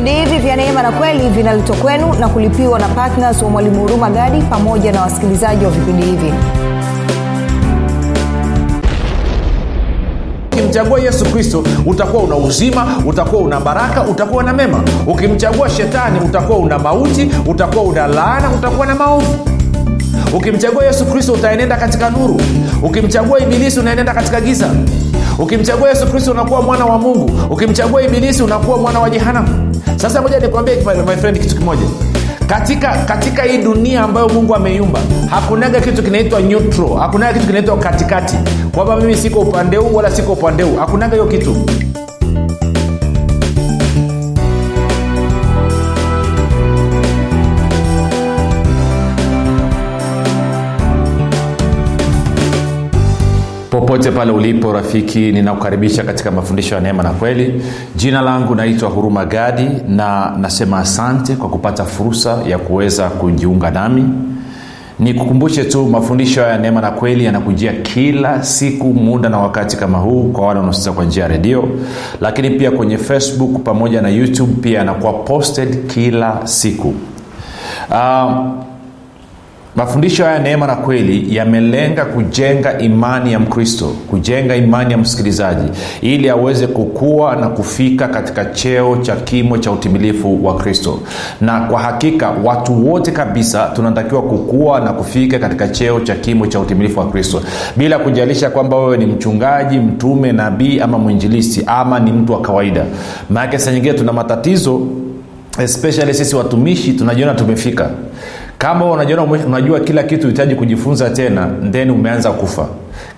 vipindi 0.00 0.20
hivi 0.20 0.38
vya 0.38 0.56
neema 0.56 0.82
na 0.82 0.92
kweli 0.92 1.28
vinaletwa 1.28 1.76
kwenu 1.76 2.14
na 2.14 2.28
kulipiwa 2.28 2.78
na 2.78 2.88
ptns 2.88 3.42
wa 3.42 3.50
mwalimu 3.50 3.80
huruma 3.80 4.10
gadi 4.10 4.42
pamoja 4.42 4.92
na 4.92 5.02
wasikilizaji 5.02 5.64
wa 5.64 5.70
vipindi 5.70 6.02
hivi. 6.06 6.32
Ukimchagua 10.52 11.00
yesu 11.00 11.24
kristo 11.24 11.64
utakuwa 11.86 12.22
una 12.22 12.36
uzima 12.36 12.86
utakuwa 13.06 13.42
una 13.42 13.60
baraka 13.60 14.02
utakuwa 14.02 14.42
na 14.42 14.52
mema. 14.52 14.82
Ukimchagua 15.06 15.70
shetani 15.70 16.20
utakuwa 16.20 16.58
una 16.58 16.78
mauti 16.78 17.30
utakuwa 17.46 17.84
una 17.84 18.06
laana 18.06 18.50
utakuwa 18.50 18.86
na 18.86 18.94
maovu. 18.94 19.34
Ukimchagua 20.36 20.84
yesu 20.84 21.06
kristo 21.06 21.32
utaenenda 21.32 21.76
katika 21.76 22.10
nuru. 22.10 22.40
Ukimchagua 22.82 23.40
ibilisi 23.40 23.80
unaenenda 23.80 24.14
katika 24.14 24.40
giza 24.40 24.70
ukimchagua 25.40 25.88
yesu 25.88 26.06
kristo 26.06 26.30
unakuwa 26.30 26.62
mwana 26.62 26.86
wa 26.86 26.98
mungu. 26.98 27.30
Ukimchagua 27.50 28.02
ibilisi 28.02 28.42
unakuwa 28.42 28.78
mwana 28.78 29.00
wa 29.00 29.10
jehanamu. 29.10 29.74
Sasa 29.96 30.22
moja 30.22 30.38
nikwambie 30.40 30.76
my 31.06 31.16
friend 31.16 31.38
kitu 31.40 31.56
kimoja. 31.56 31.82
Katika 32.46 32.88
katika 32.96 33.42
hii 33.42 33.58
dunia 33.58 34.02
ambayo 34.02 34.28
mungu 34.28 34.54
ameiumba 34.54 35.00
hakunaga 35.30 35.80
kitu 35.80 36.02
kinaitwa 36.02 36.40
neutral. 36.40 36.96
Hakunaga 36.98 37.32
kitu 37.32 37.46
kinaitwa 37.46 37.76
katikati. 37.78 38.36
Kwamba 38.74 38.96
mimi 38.96 39.16
siko 39.16 39.40
upande 39.40 39.76
huu 39.76 39.94
wala 39.96 40.10
siko 40.10 40.32
upande 40.32 40.62
huu. 40.62 40.76
Hakunaga 40.76 41.12
hiyo 41.12 41.26
kitu 41.26 41.56
popote 53.90 54.10
pale 54.10 54.32
ulipo 54.32 54.72
rafiki 54.72 55.32
ninakukaribisha 55.32 56.02
katika 56.02 56.30
mafundisho 56.30 56.74
ya 56.74 56.80
neema 56.80 57.02
na 57.02 57.10
kweli. 57.10 57.62
Jina 57.96 58.20
langu 58.22 58.54
naitwa 58.54 58.88
huruma 58.90 59.24
gadi 59.24 59.68
na 59.88 60.34
nasema 60.38 60.78
asante 60.78 61.36
kwa 61.36 61.48
kupata 61.48 61.84
fursa 61.84 62.38
ya 62.48 62.58
kuweza 62.58 63.08
kujiunga 63.08 63.70
nami. 63.70 64.04
Nikukumbushe 64.98 65.64
tu 65.64 65.86
mafundisho 65.86 66.40
ya 66.40 66.58
neema 66.58 66.80
na 66.80 66.90
kweli 66.90 67.24
yanakujia 67.24 67.72
kila 67.72 68.42
siku 68.42 68.84
muda 68.94 69.28
na 69.28 69.38
wakati 69.38 69.76
kama 69.76 69.98
huu 69.98 70.22
kwa 70.32 70.46
wale 70.46 70.58
wanaosikiza 70.58 70.92
kwa 70.92 71.04
njia 71.04 71.22
ya 71.22 71.28
redio. 71.28 71.68
Lakini 72.20 72.50
pia 72.50 72.70
kwenye 72.70 72.98
facebook 72.98 73.62
pamoja 73.62 74.02
na 74.02 74.08
youtube 74.08 74.52
pia 74.60 74.78
yanakuwa 74.78 75.12
posted 75.12 75.86
kila 75.86 76.40
siku. 76.44 76.94
Um, 77.92 78.52
mafundisho 79.76 80.24
haya 80.24 80.38
neema 80.38 80.66
na 80.66 80.76
kweli 80.76 81.36
yamelenga 81.36 82.04
kujenga 82.04 82.78
imani 82.78 83.32
ya 83.32 83.38
mkristo 83.38 83.86
kujenga 84.10 84.56
imani 84.56 84.92
ya 84.92 84.98
msikilizaji 84.98 85.68
ili 86.00 86.28
aweze 86.28 86.66
kukua 86.66 87.36
na 87.36 87.48
kufika 87.48 88.08
katika 88.08 88.44
cheo 88.44 88.96
cha 88.96 89.16
kimo 89.16 89.58
cha 89.58 89.70
utimilifu 89.72 90.46
wa 90.46 90.56
kristo. 90.56 90.98
Na 91.40 91.60
kwa 91.60 91.80
hakika 91.80 92.30
watu 92.44 92.90
wote 92.92 93.10
kabisa 93.10 93.70
tunatakiwa 93.76 94.22
kukua 94.22 94.80
na 94.80 94.92
kufika 94.92 95.38
katika 95.38 95.68
cheo 95.68 96.00
cha 96.00 96.14
kimo 96.14 96.46
cha 96.46 96.60
utimilifu 96.60 97.00
wa 97.00 97.08
kristo. 97.10 97.42
Bila 97.76 97.98
kujalisha 97.98 98.50
kwamba 98.50 98.76
wewe 98.76 98.96
ni 98.96 99.06
mchungaji 99.06 99.78
mtume 99.78 100.32
nabii 100.32 100.80
ama 100.80 100.98
mwinjilisi 100.98 101.62
ama 101.66 102.00
ni 102.00 102.12
mtu 102.12 102.32
wa 102.32 102.40
kawaida. 102.40 102.84
Maanake 103.30 103.58
saa 103.58 103.72
nyingine 103.72 103.94
tuna 103.94 104.12
matatizo 104.12 104.80
especially 105.58 106.14
sisi 106.14 106.36
watumishi 106.36 106.92
tunajiona 106.92 107.34
tumefika 107.34 107.90
kama 108.60 108.84
unajiona 108.90 109.22
unajua 109.22 109.80
kila 109.80 110.02
kitu 110.02 110.26
hitaji 110.26 110.54
kujifunza 110.54 111.10
tena 111.10 111.48
then 111.70 111.90
umeanza 111.90 112.30
kufa. 112.32 112.66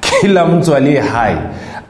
Kila 0.01 0.47
mtu 0.47 0.75
aliye 0.75 1.01
hai 1.01 1.37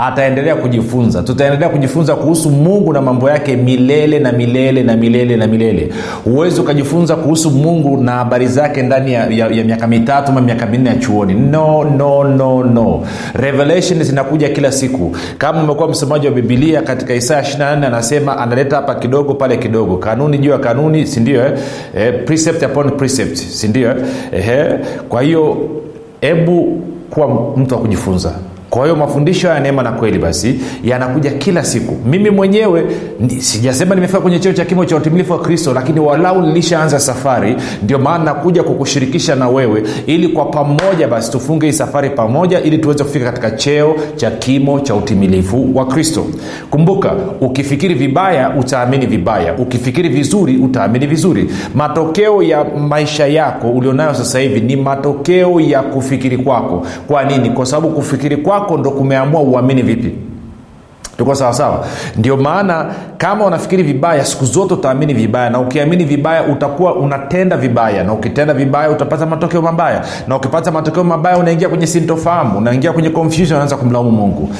ataendelea 0.06 0.56
kujifunza. 0.56 1.22
Tutaendelea 1.22 1.68
kujifunza 1.68 2.14
kuhusu 2.16 2.50
mungu 2.50 2.92
na 2.92 3.00
mambo 3.02 3.30
yake 3.30 3.56
milele 3.56 4.18
na 4.18 4.32
milele 4.32 4.82
na 4.82 4.96
milele 4.96 5.36
na 5.36 5.46
milele. 5.46 5.88
Huwezi 6.24 6.60
ukajifunza 6.60 7.16
kuhusu 7.16 7.50
mungu 7.50 7.96
na 8.02 8.12
habari 8.12 8.46
zake 8.46 8.82
ndani 8.82 9.12
ya, 9.12 9.26
ya, 9.26 9.46
ya 9.48 9.64
miaka 9.64 9.86
mitatu 9.86 10.32
ma 10.32 10.40
miaka 10.40 10.66
minne 10.66 10.88
ya 10.90 10.96
chuoni. 10.96 11.34
No 11.34 11.84
no 11.84 12.24
no 12.24 12.64
no. 12.64 13.02
Revelation 13.34 14.02
zinakuja 14.02 14.48
kila 14.48 14.72
siku. 14.72 15.16
Kama 15.38 15.62
umekuwa 15.62 15.88
msomaji 15.88 16.26
wa 16.26 16.32
bibilia 16.32 16.82
katika 16.82 17.14
isaya 17.14 17.42
24 17.42 17.86
anasema 17.86 18.38
analeta 18.38 18.76
hapa 18.76 18.94
kidogo 18.94 19.34
pale 19.34 19.56
kidogo. 19.56 19.96
Kanuni 19.96 20.38
juu 20.38 20.50
ya 20.50 20.58
kanuni 20.58 21.06
sindio 21.06 21.46
eh? 21.46 21.52
eh, 21.96 22.24
precept 22.24 22.62
upon 22.62 22.90
precept 22.90 23.36
sindio 23.36 23.94
eh? 24.32 24.78
kwa 25.08 25.22
hiyo 25.22 25.56
hebu 26.20 26.80
kuwa 27.10 27.52
mtu 27.56 27.74
wa 27.74 27.80
kujifunza 27.80 28.32
kwa 28.72 28.82
hiyo 28.82 28.96
mafundisho 28.96 29.48
ya 29.48 29.60
neema 29.60 29.82
na 29.82 29.92
kweli 29.92 30.18
basi 30.18 30.60
yanakuja 30.84 31.30
kila 31.30 31.64
siku. 31.64 31.96
Mimi 32.08 32.30
mwenyewe 32.30 32.84
sijasema 33.38 33.94
nimefika 33.94 34.20
kwenye 34.20 34.38
cheo 34.38 34.52
cha 34.52 34.64
kimo 34.64 34.84
cha 34.84 34.96
utimilifu 34.96 35.32
wa 35.32 35.38
kristo 35.38 35.72
lakini 35.74 36.00
walau 36.00 36.42
nilishaanza 36.42 37.00
safari 37.00 37.56
ndio 37.82 37.98
maana 37.98 38.24
nakuja 38.24 38.62
kukushirikisha 38.62 39.34
na 39.34 39.48
wewe 39.48 39.82
ili 40.06 40.28
kwa 40.28 40.44
pamoja 40.44 41.08
basi 41.08 41.30
tufunge 41.32 41.66
hii 41.66 41.72
safari 41.72 42.10
pamoja 42.10 42.60
ili 42.60 42.78
tuweze 42.78 43.04
kufika 43.04 43.24
katika 43.24 43.50
cheo 43.50 43.94
cha 44.16 44.30
kimo 44.30 44.80
cha 44.80 44.94
utimilifu 44.94 45.76
wa 45.76 45.86
kristo. 45.86 46.26
Kumbuka 46.70 47.12
ukifikiri 47.40 47.94
vibaya 47.94 48.50
utaamini 48.60 49.06
vibaya. 49.06 49.54
Ukifikiri 49.58 50.08
vizuri 50.08 50.56
utaamini 50.56 51.06
vizuri. 51.06 51.50
Matokeo 51.74 52.42
ya 52.42 52.64
maisha 52.64 53.26
yako 53.26 53.70
ulionayo 53.70 54.14
sasa 54.14 54.38
hivi 54.38 54.60
ni 54.60 54.76
matokeo 54.76 55.60
ya 55.60 55.82
kufikiri 55.82 56.38
kwako. 56.38 56.86
Kwa 57.06 57.24
nini? 57.24 57.50
Kwa 57.50 57.66
sababu 57.66 57.88
kufikiri 57.94 58.36
kwako 58.36 58.61
kwako 58.62 58.78
ndo 58.78 58.90
kumeamua 58.90 59.40
uamini 59.40 59.82
vipi? 59.82 60.14
Tuko 61.18 61.34
sawasawa 61.34 61.84
ndio 62.16 62.36
maana 62.36 62.86
kama 63.18 63.44
unafikiri 63.46 63.82
vibaya 63.82 64.24
siku 64.24 64.44
zote 64.44 64.74
utaamini 64.74 65.14
vibaya 65.14 65.50
na 65.50 65.60
ukiamini 65.60 66.04
vibaya 66.04 66.42
utakuwa 66.44 66.94
unatenda 66.94 67.56
vibaya 67.56 68.04
na 68.04 68.12
ukitenda 68.12 68.54
vibaya 68.54 68.90
utapata 68.90 69.26
matokeo 69.26 69.62
mabaya 69.62 70.02
na 70.28 70.36
ukipata 70.36 70.70
matokeo 70.70 71.04
mabaya 71.04 71.38
unaingia 71.38 71.68
kwenye 71.68 71.86
sintofahamu 71.86 72.58
unaingia 72.58 72.92
kwenye 72.92 73.10
confusion 73.10 73.56
unaanza 73.56 73.76
kumlaumu 73.76 74.10
mungu 74.10 74.50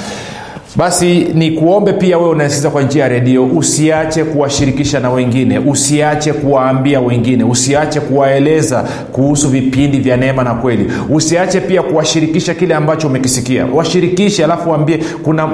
basi 0.75 1.19
ni 1.33 1.51
kuombe 1.51 1.93
pia 1.93 2.17
wewe 2.17 2.29
unaesikiza 2.29 2.69
kwa 2.69 2.81
njia 2.81 3.03
ya 3.03 3.09
redio 3.09 3.45
usiache 3.45 4.23
kuwashirikisha 4.23 4.99
na 4.99 5.09
wengine 5.09 5.59
usiache 5.59 6.33
kuwaambia 6.33 6.99
wengine 7.01 7.43
usiache 7.43 7.99
kuwaeleza 7.99 8.83
kuhusu 9.11 9.49
vipindi 9.49 9.99
vya 9.99 10.17
neema 10.17 10.43
na 10.43 10.53
kweli. 10.53 10.91
Usiache 11.09 11.61
pia 11.61 11.81
kuwashirikisha 11.83 12.53
kile 12.53 12.75
ambacho 12.75 13.07
umekisikia. 13.07 13.65
Washirikishe 13.73 14.43
alafu 14.43 14.69
waambie 14.69 14.99
kuna, 15.23 15.47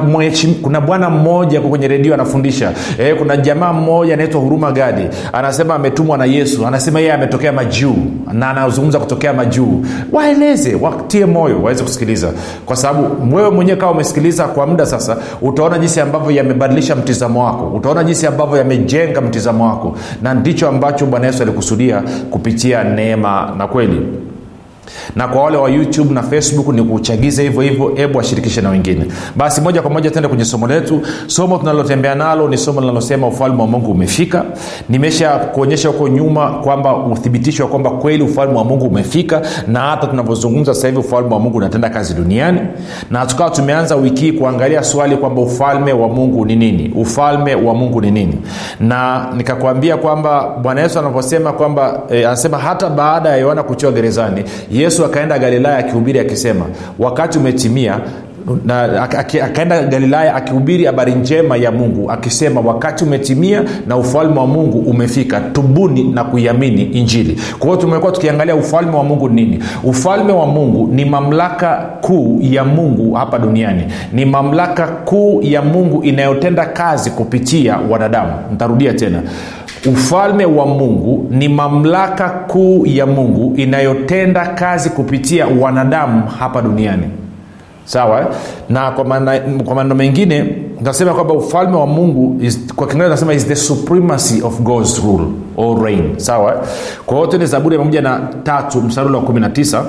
kuna 0.62 0.82
bwana 0.82 1.10
mmoja 1.10 1.62
kwenye 1.62 1.88
redio 1.88 2.14
anafundisha. 2.14 2.72
E, 3.00 3.14
kuna 3.14 3.38
jamaa 3.38 3.74
mmoja 3.74 4.14
anaitwa 4.14 4.42
huruma 4.42 4.72
gadi. 4.72 5.02
Anasema 5.34 5.76
ametumwa 5.76 6.18
na 6.18 6.26
yesu. 6.26 6.68
Anasema 6.68 7.00
yeye 7.00 7.14
ametokea 7.14 7.52
majuu 7.52 7.96
na 8.34 8.50
anazungumza 8.50 9.00
kutokea 9.00 9.34
majuu. 9.34 9.86
Waeleze 10.12 10.76
watie 10.76 11.26
moyo 11.26 11.58
waweze 11.62 11.84
kusikiliza. 11.84 12.32
Kwa 12.66 12.76
sababu 12.76 13.36
wewe 13.36 13.50
mwenyewe 13.50 13.78
kawa 13.78 13.92
umesikiliza 13.92 14.44
kwa 14.44 14.68
muda 14.68 14.86
sasa 14.86 15.09
sasa 15.16 15.22
utaona 15.42 15.80
jinsi 15.80 16.00
ambavyo 16.02 16.32
yamebadilisha 16.32 16.96
mtizamo 16.96 17.46
wako. 17.46 17.68
Utaona 17.68 18.04
jinsi 18.04 18.28
ambavyo 18.28 18.58
yamejenga 18.58 19.22
mtizamo 19.22 19.66
wako. 19.68 19.96
Na 20.22 20.34
ndicho 20.34 20.68
ambacho 20.70 21.06
bwana 21.06 21.28
yesu 21.28 21.44
alikusudia 21.44 22.04
kupitia 22.30 22.84
neema 22.84 23.54
na 23.58 23.68
kweli 23.68 24.08
na 25.16 25.28
kwa 25.28 25.44
wale 25.44 25.58
wa 25.58 25.70
youtube 25.70 26.14
na 26.14 26.24
facebook 26.24 26.68
ni 26.76 26.84
kuchagiza 26.84 27.42
hivyo 27.42 27.62
hivyo 27.62 27.92
hebu 27.96 28.18
washirikishe 28.18 28.62
na 28.62 28.70
wengine. 28.70 29.06
Basi 29.36 29.62
moja 29.62 29.82
kwa 29.82 29.92
moja 29.92 30.12
tende 30.12 30.28
kwenye 30.28 30.46
somo 30.46 30.68
letu. 30.68 31.02
Somo 31.28 31.58
tunalotembea 31.58 32.16
nalo 32.16 32.48
ni 32.50 32.58
somo 32.58 32.82
linalosema 32.82 33.28
ufalme 33.28 33.62
wa 33.62 33.68
mungu 33.68 33.92
umefika. 33.92 34.46
Nimesha 34.90 35.30
kuonyesha 35.30 35.90
huko 35.90 36.08
nyuma 36.08 36.50
kwamba 36.52 36.98
uthibitisho 36.98 37.64
wa 37.64 37.70
kwamba 37.70 37.90
kweli 37.90 38.24
ufalme 38.24 38.58
wa 38.58 38.64
mungu 38.64 38.86
umefika 38.86 39.42
na 39.68 39.80
hata 39.80 40.08
tunavyozungumza 40.08 40.74
sasa 40.74 40.88
hivi 40.88 41.00
ufalme 41.00 41.34
wa 41.34 41.40
mungu 41.40 41.58
unatenda 41.58 41.90
kazi 41.90 42.14
duniani. 42.14 42.60
Na 43.12 43.26
tukawa 43.26 43.50
tumeanza 43.50 43.96
wiki 43.96 44.26
hii 44.26 44.32
kuangalia 44.32 44.84
swali 44.84 45.18
kwamba 45.18 45.42
ufalme 45.42 45.94
wa 45.94 46.08
mungu 46.08 46.46
ni 46.46 46.56
nini? 46.56 46.92
Ufalme 46.96 47.56
wa 47.56 47.74
mungu 47.74 48.02
ni 48.02 48.12
nini? 48.12 48.36
Na 48.80 49.28
nikakwambia 49.38 49.98
kwamba 49.98 50.50
bwana 50.62 50.82
yesu 50.82 51.00
anaposema 51.00 51.54
kwamba 51.54 52.02
e, 52.12 52.26
anasema 52.26 52.58
hata 52.58 52.90
baada 52.90 53.30
ya 53.30 53.38
yohana 53.38 53.64
kuchiwa 53.64 53.92
gerezani 53.92 54.44
yesu 54.82 55.06
akaenda 55.06 55.40
galilaya 55.40 55.78
akihubiri 55.78 56.20
akisema 56.20 56.66
wakati 57.00 57.38
umetimia 57.38 58.00
na 58.66 59.04
akaenda 59.04 59.82
galilaya 59.84 60.36
akihubiri 60.36 60.86
habari 60.86 61.12
njema 61.12 61.58
ya 61.58 61.72
mungu 61.72 62.12
akisema 62.12 62.62
wakati 62.62 63.04
umetimia 63.04 63.64
na 63.88 63.98
ufalme 63.98 64.40
wa 64.40 64.48
mungu 64.48 64.80
umefika 64.80 65.40
tubuni 65.40 66.04
na 66.04 66.24
kuiamini 66.24 66.84
injili. 66.84 67.40
Kwa 67.60 67.70
hiyo 67.70 67.82
tumekuwa 67.82 68.12
tukiangalia 68.12 68.56
ufalme 68.56 68.96
wa 68.98 69.04
mungu 69.04 69.30
nini? 69.30 69.64
Ufalme 69.84 70.34
wa 70.34 70.46
mungu 70.46 70.88
ni 70.94 71.06
mamlaka 71.06 71.76
kuu 72.02 72.40
ya 72.42 72.64
mungu 72.66 73.14
hapa 73.14 73.40
duniani. 73.40 73.84
Ni 74.14 74.26
mamlaka 74.26 74.88
kuu 74.88 75.40
ya 75.44 75.62
mungu 75.62 76.04
inayotenda 76.04 76.66
kazi 76.66 77.10
kupitia 77.12 77.78
wanadamu. 77.90 78.32
Ntarudia 78.54 78.94
tena 78.94 79.22
ufalme 79.86 80.46
wa 80.46 80.66
mungu 80.66 81.28
ni 81.32 81.50
mamlaka 81.50 82.30
kuu 82.30 82.86
ya 82.86 83.06
mungu 83.06 83.54
inayotenda 83.58 84.48
kazi 84.48 84.90
kupitia 84.90 85.48
wanadamu 85.48 86.24
hapa 86.40 86.62
duniani. 86.62 87.04
Sawa? 87.86 88.28
Na 88.70 88.92
kwa 88.92 89.06
maneno 89.76 89.96
mengine 89.96 90.46
nasema 90.82 91.14
kwamba 91.14 91.34
ufalme 91.34 91.78
wa 91.78 91.88
mungu 91.88 92.38
is, 92.44 92.60
kwa 92.76 92.88
kiingereza 92.88 93.16
nasema 93.16 93.34
is 93.34 93.48
the 93.48 93.56
supremacy 93.56 94.42
of 94.42 94.60
god's 94.62 95.04
rule 95.04 95.26
or 95.58 95.84
reign. 95.84 96.14
Sawa? 96.18 96.64
Kwa 97.06 97.18
hiyo 97.18 97.28
tende 97.28 97.46
zaburi 97.46 97.76
ya 97.76 97.80
pamoja 97.80 98.02
na 98.02 98.20
tatu 98.44 98.82
msarulo 98.82 99.18
wa 99.18 99.24
19 99.24 99.84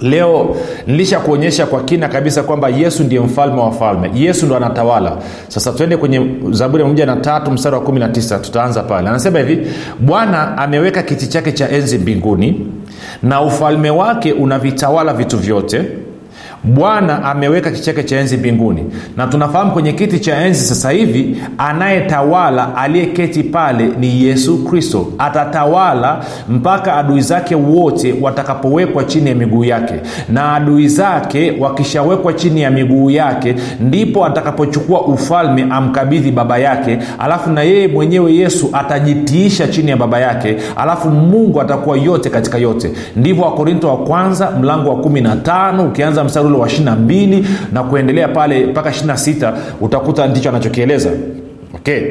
leo 0.00 0.56
nilisha 0.86 1.20
kuonyesha 1.20 1.66
kwa 1.66 1.82
kina 1.82 2.08
kabisa 2.08 2.42
kwamba 2.42 2.68
yesu 2.68 3.04
ndiye 3.04 3.20
mfalme 3.20 3.58
wa 3.60 3.64
wafalme 3.66 4.10
yesu 4.14 4.46
ndo 4.46 4.56
anatawala. 4.56 5.16
Sasa 5.48 5.72
twende 5.72 5.96
kwenye 5.96 6.26
zaburi 6.50 6.84
moja 6.84 7.06
na 7.06 7.16
tatu 7.16 7.50
mstari 7.50 7.76
wa 7.76 7.82
19 7.82 8.40
tutaanza 8.40 8.82
pale. 8.82 9.08
Anasema 9.08 9.38
hivi 9.38 9.66
bwana 10.00 10.58
ameweka 10.58 11.02
kiti 11.02 11.26
chake 11.26 11.52
cha 11.52 11.68
enzi 11.70 11.98
mbinguni 11.98 12.66
na 13.22 13.40
ufalme 13.42 13.90
wake 13.90 14.32
unavitawala 14.32 15.12
vitu 15.12 15.38
vyote 15.38 15.84
bwana 16.74 17.24
ameweka 17.24 17.70
kiti 17.70 18.04
cha 18.04 18.16
enzi 18.20 18.36
mbinguni. 18.36 18.84
Na 19.16 19.26
tunafahamu 19.26 19.70
kwenye 19.72 19.92
kiti 19.92 20.20
cha 20.20 20.36
enzi 20.44 20.60
sasa 20.60 20.90
hivi 20.90 21.36
anayetawala 21.58 22.76
aliyeketi 22.76 23.42
pale 23.42 23.88
ni 24.00 24.24
yesu 24.24 24.64
kristo. 24.64 25.06
Atatawala 25.18 26.24
mpaka 26.48 26.94
adui 26.96 27.20
zake 27.20 27.54
wote 27.54 28.14
watakapowekwa 28.20 29.04
chini 29.04 29.28
ya 29.28 29.34
miguu 29.34 29.64
yake. 29.64 29.94
Na 30.28 30.52
adui 30.52 30.88
zake 30.88 31.52
wakishawekwa 31.60 32.32
chini 32.32 32.60
ya 32.62 32.70
miguu 32.70 33.10
yake 33.10 33.54
ndipo 33.80 34.26
atakapochukua 34.26 35.00
ufalme 35.02 35.66
amkabidhi 35.70 36.30
baba 36.30 36.58
yake. 36.58 36.98
Alafu 37.18 37.50
na 37.50 37.62
yeye 37.62 37.88
mwenyewe 37.88 38.34
yesu 38.34 38.70
atajitiisha 38.72 39.68
chini 39.68 39.90
ya 39.90 39.96
baba 39.96 40.20
yake. 40.20 40.56
Alafu 40.76 41.08
mungu 41.10 41.60
atakuwa 41.60 41.96
yote 41.96 42.30
katika 42.30 42.58
yote. 42.58 42.90
Ndivyo 43.16 43.44
wakorinto 43.44 43.88
wa 43.88 43.96
kwanza 43.96 44.50
mlango 44.50 44.90
wa 44.90 44.96
15 44.96 45.86
ukianza 45.86 46.24
mstari 46.24 46.46
wa 46.58 46.68
22 46.68 47.44
na 47.72 47.82
kuendelea 47.82 48.28
pale 48.28 48.66
mpaka 48.66 48.90
26 48.90 49.52
utakuta 49.80 50.26
ndicho 50.26 50.48
anachokieleza. 50.48 51.10
Okay. 51.74 52.02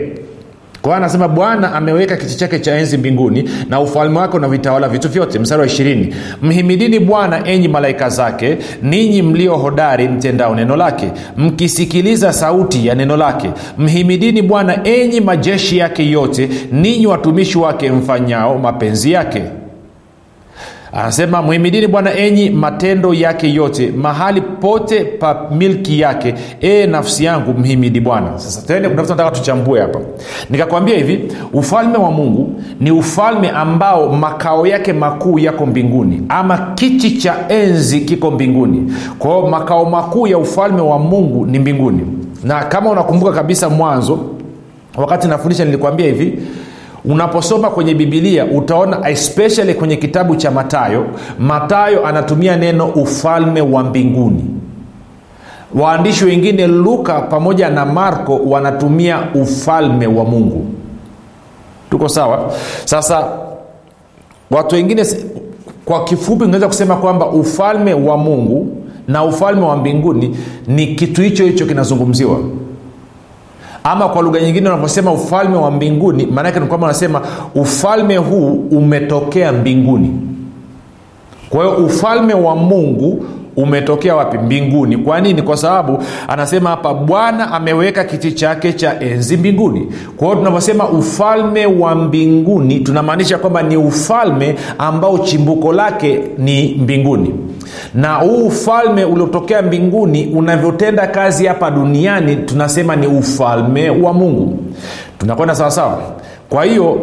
Kwa 0.81 0.97
anasema 0.97 1.27
bwana 1.27 1.73
ameweka 1.73 2.17
kiti 2.17 2.37
chake 2.37 2.59
cha 2.59 2.75
enzi 2.77 2.97
mbinguni 2.97 3.49
na 3.69 3.79
ufalme 3.79 4.19
wake 4.19 4.37
unavitawala 4.37 4.89
vitu 4.89 5.09
vyote. 5.09 5.39
Mstari 5.39 5.61
wa 5.61 5.67
ishirini. 5.67 6.15
Mhimidini 6.41 6.99
bwana 6.99 7.47
enyi 7.47 7.67
malaika 7.67 8.09
zake 8.09 8.57
ninyi 8.81 9.21
mlio 9.21 9.55
hodari 9.57 10.07
mtendao 10.07 10.55
neno 10.55 10.75
lake 10.75 11.11
mkisikiliza 11.37 12.33
sauti 12.33 12.87
ya 12.87 12.95
neno 12.95 13.17
lake. 13.17 13.49
Mhimidini 13.77 14.41
bwana 14.41 14.83
enyi 14.87 15.19
majeshi 15.21 15.77
yake 15.77 16.09
yote 16.11 16.49
ninyi 16.71 17.07
watumishi 17.07 17.57
wake 17.57 17.91
mfanyao 17.91 18.57
mapenzi 18.59 19.11
yake 19.11 19.41
anasema 20.93 21.41
mhimidini 21.41 21.87
bwana 21.87 22.13
enyi 22.17 22.49
matendo 22.49 23.13
yake 23.13 23.53
yote 23.53 23.91
mahali 23.91 24.41
pote 24.41 25.03
pa 25.03 25.47
milki 25.51 25.99
yake 25.99 26.33
e 26.61 26.85
nafsi 26.87 27.25
yangu 27.25 27.53
mhimidi 27.53 27.99
bwana. 27.99 28.39
Sasa 28.39 28.67
tende 28.67 28.89
kuna 28.89 29.01
vitu 29.01 29.13
nataka 29.15 29.35
tuchambue 29.37 29.81
hapa. 29.81 29.99
Nikakwambia 30.49 30.97
hivi 30.97 31.31
ufalme 31.53 31.97
wa 31.97 32.11
mungu 32.11 32.61
ni 32.79 32.91
ufalme 32.91 33.49
ambao 33.49 34.13
makao 34.13 34.67
yake 34.67 34.93
makuu 34.93 35.39
yako 35.39 35.65
mbinguni 35.65 36.21
ama 36.29 36.57
kiti 36.75 37.17
cha 37.17 37.35
enzi 37.49 38.01
kiko 38.01 38.31
mbinguni. 38.31 38.93
Kwao 39.19 39.47
makao 39.49 39.89
makuu 39.89 40.27
ya 40.27 40.37
ufalme 40.37 40.81
wa 40.81 40.99
mungu 40.99 41.45
ni 41.45 41.59
mbinguni. 41.59 42.01
Na 42.43 42.63
kama 42.63 42.89
unakumbuka 42.89 43.31
kabisa 43.31 43.69
mwanzo 43.69 44.19
wakati 44.97 45.27
nafundisha 45.27 45.65
nilikwambia 45.65 46.05
hivi 46.05 46.39
unaposoma 47.05 47.69
kwenye 47.69 47.93
bibilia 47.93 48.45
utaona 48.45 49.09
especially 49.09 49.73
kwenye 49.73 49.95
kitabu 49.95 50.35
cha 50.35 50.51
matayo 50.51 51.05
matayo 51.39 52.05
anatumia 52.07 52.57
neno 52.57 52.85
ufalme 52.85 53.61
wa 53.61 53.83
mbinguni. 53.83 54.45
Waandishi 55.75 56.25
wengine 56.25 56.67
luka 56.67 57.21
pamoja 57.21 57.69
na 57.69 57.85
marko 57.85 58.35
wanatumia 58.45 59.19
ufalme 59.35 60.07
wa 60.07 60.25
mungu. 60.25 60.65
Tuko 61.89 62.09
sawa? 62.09 62.53
Sasa 62.85 63.27
watu 64.51 64.75
wengine 64.75 65.05
kwa 65.85 66.03
kifupi 66.03 66.43
unaweza 66.43 66.67
kusema 66.67 66.95
kwamba 66.95 67.27
ufalme 67.29 67.93
wa 67.93 68.17
mungu 68.17 68.77
na 69.07 69.23
ufalme 69.23 69.61
wa 69.65 69.77
mbinguni 69.77 70.37
ni 70.67 70.87
kitu 70.87 71.21
hicho 71.21 71.43
hicho 71.45 71.65
kinazungumziwa 71.65 72.39
ama 73.91 74.09
kwa 74.09 74.21
lugha 74.21 74.39
nyingine 74.39 74.69
unavyosema 74.69 75.11
ufalme 75.11 75.57
wa 75.57 75.71
mbinguni 75.71 76.25
maanake 76.25 76.59
ni 76.59 76.65
kwamba 76.65 76.87
unasema 76.87 77.21
ufalme 77.55 78.17
huu 78.17 78.67
umetokea 78.71 79.51
mbinguni. 79.51 80.11
Kwa 81.49 81.63
hiyo 81.65 81.77
ufalme 81.85 82.33
wa 82.33 82.55
mungu 82.55 83.25
umetokea 83.55 84.15
wapi? 84.15 84.37
Mbinguni. 84.37 84.97
Kwa 84.97 85.21
nini? 85.21 85.41
Kwa 85.41 85.57
sababu 85.57 85.99
anasema 86.27 86.69
hapa 86.69 86.93
bwana 86.93 87.51
ameweka 87.51 88.03
kiti 88.03 88.31
chake 88.31 88.73
cha 88.73 88.99
enzi 88.99 89.37
mbinguni. 89.37 89.87
Kwa 90.17 90.27
hiyo 90.27 90.37
tunavyosema 90.39 90.89
ufalme 90.89 91.65
wa 91.65 91.95
mbinguni 91.95 92.79
tunamaanisha 92.79 93.37
kwamba 93.37 93.63
ni 93.63 93.77
ufalme 93.77 94.55
ambao 94.77 95.17
chimbuko 95.17 95.73
lake 95.73 96.21
ni 96.37 96.75
mbinguni 96.81 97.33
na 97.93 98.15
huu 98.15 98.47
ufalme 98.47 99.05
uliotokea 99.05 99.61
mbinguni 99.61 100.27
unavyotenda 100.35 101.07
kazi 101.07 101.45
hapa 101.45 101.71
duniani 101.71 102.35
tunasema 102.35 102.95
ni 102.95 103.07
ufalme 103.07 103.89
wa 103.89 104.13
mungu. 104.13 104.59
Tunakwenda 105.17 105.55
sawasawa 105.55 105.99
kwa 106.49 106.65
hiyo 106.65 106.99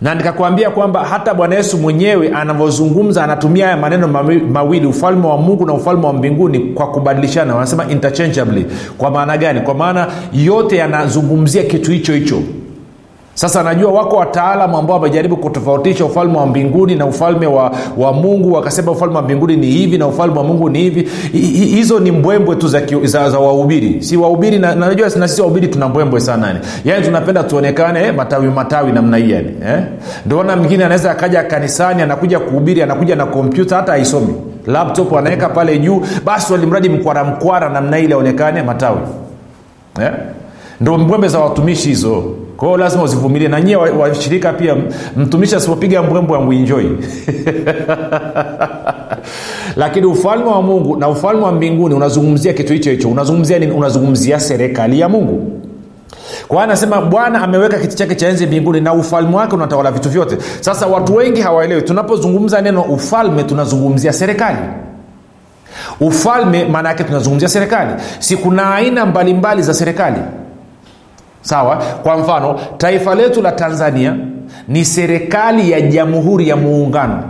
na 0.00 0.14
nikakwambia 0.14 0.70
kwamba 0.70 1.04
hata 1.04 1.34
bwana 1.34 1.54
yesu 1.54 1.78
mwenyewe 1.78 2.28
anavyozungumza 2.28 3.24
anatumia 3.24 3.64
haya 3.64 3.76
maneno 3.76 4.08
mawili 4.52 4.86
ufalme 4.86 5.26
wa 5.26 5.36
mungu 5.38 5.66
na 5.66 5.72
ufalme 5.72 6.06
wa 6.06 6.12
mbinguni 6.12 6.58
kwa 6.58 6.86
kubadilishana. 6.90 7.54
Wanasema 7.54 7.88
interchangeably. 7.90 8.66
Kwa 8.98 9.10
maana 9.10 9.36
gani? 9.38 9.60
Kwa 9.60 9.74
maana 9.74 10.06
yote 10.32 10.76
yanazungumzia 10.76 11.62
kitu 11.62 11.90
hicho 11.90 12.12
hicho 12.12 12.38
sasa 13.36 13.62
najua 13.62 13.92
wako 13.92 14.16
wataalamu 14.16 14.78
ambao 14.78 14.96
wamejaribu 14.96 15.36
kutofautisha 15.36 16.04
ufalme 16.04 16.38
wa 16.38 16.46
mbinguni 16.46 16.94
na 16.94 17.06
ufalme 17.06 17.46
wa, 17.46 17.72
wa 17.96 18.12
mungu 18.12 18.52
wakasema 18.52 18.92
ufalme 18.92 19.16
wa 19.16 19.22
mbinguni 19.22 19.56
ni 19.56 19.66
hivi 19.66 19.98
na 19.98 20.06
ufalme 20.06 20.38
wa 20.38 20.44
mungu 20.44 20.70
ni 20.70 20.78
hivi. 20.78 21.08
Hizo 21.76 22.00
ni 22.00 22.10
mbwembwe 22.12 22.56
tu 22.56 22.68
za, 22.68 22.82
za, 23.04 23.30
za 23.30 23.38
wahubiri 23.38 24.02
si 24.02 24.16
wahubiri 24.16 24.58
na, 24.58 24.74
najua 24.74 25.08
na 25.16 25.28
sisi 25.28 25.40
wahubiri 25.40 25.68
tuna 25.68 25.88
mbwembwe 25.88 26.20
sana 26.20 26.46
yani. 26.46 26.58
Yaani 26.84 27.04
tunapenda 27.04 27.42
tuonekane 27.42 28.00
eh, 28.02 28.14
matawi 28.14 28.48
matawi 28.50 28.92
namna 28.92 29.16
hii 29.16 29.30
yani 29.30 29.48
eh? 29.66 29.82
ndoona 30.26 30.56
mwingine 30.56 30.84
anaweza 30.84 31.10
akaja 31.10 31.42
kanisani 31.42 32.02
anakuja 32.02 32.40
kuhubiri 32.40 32.82
anakuja 32.82 33.16
na 33.16 33.26
kompyuta 33.26 33.76
hata 33.76 33.92
haisomi. 33.92 34.34
Laptop 34.66 35.12
anaweka 35.12 35.48
pale 35.48 35.78
juu 35.78 36.02
basi 36.24 36.52
walimradi 36.52 36.88
mkwara 36.88 37.24
mkwara 37.24 37.68
namna 37.68 37.98
ile 37.98 38.14
aonekane 38.14 38.62
matawi 38.62 38.98
eh? 40.02 40.10
ndo 40.80 40.98
mbwembe 40.98 41.28
za 41.28 41.38
watumishi 41.38 41.88
hizo 41.88 42.24
kwao 42.56 42.76
lazima 42.76 43.02
uzivumilie. 43.02 43.48
Na 43.48 43.60
nyie 43.60 43.76
washirika 43.76 44.48
wa 44.48 44.54
pia 44.54 44.76
mtumishi 45.16 45.56
asipopiga 45.56 46.02
mbwembwe 46.02 46.38
amwinjoi 46.38 46.90
lakini 49.76 50.06
ufalme 50.06 50.44
wa 50.44 50.62
mungu 50.62 50.96
na 50.96 51.08
ufalme 51.08 51.42
wa 51.42 51.52
mbinguni 51.52 51.94
unazungumzia 51.94 52.52
kitu 52.52 52.72
hicho 52.72 52.90
hicho. 52.90 53.08
Unazungumzia 53.08 53.58
nini? 53.58 53.72
Unazungumzia 53.72 54.40
serikali 54.40 55.00
ya 55.00 55.08
mungu. 55.08 55.52
Kwa 56.48 56.64
anasema 56.64 57.00
bwana 57.00 57.42
ameweka 57.42 57.78
kiti 57.78 57.96
chake 57.96 58.14
cha 58.14 58.28
enzi 58.28 58.46
mbinguni 58.46 58.80
na 58.80 58.94
ufalme 58.94 59.36
wake 59.36 59.54
unatawala 59.54 59.90
vitu 59.90 60.08
vyote. 60.10 60.36
Sasa 60.60 60.86
watu 60.86 61.14
wengi 61.14 61.40
hawaelewi. 61.40 61.82
Tunapozungumza 61.82 62.60
neno 62.60 62.82
ufalme 62.82 63.42
tunazungumzia 63.42 64.12
serikali. 64.12 64.58
Ufalme 66.00 66.64
maana 66.64 66.88
yake 66.88 67.04
tunazungumzia 67.04 67.48
serikali. 67.48 67.90
Si 68.18 68.36
kuna 68.36 68.74
aina 68.74 69.06
mbalimbali 69.06 69.34
mbali 69.34 69.62
za 69.62 69.74
serikali 69.74 70.16
sawa? 71.46 71.76
Kwa 72.02 72.16
mfano 72.16 72.60
taifa 72.76 73.14
letu 73.14 73.42
la 73.42 73.52
tanzania 73.52 74.16
ni 74.68 74.84
serikali 74.84 75.70
ya 75.70 75.80
jamhuri 75.80 76.48
ya 76.48 76.56
muungano. 76.56 77.22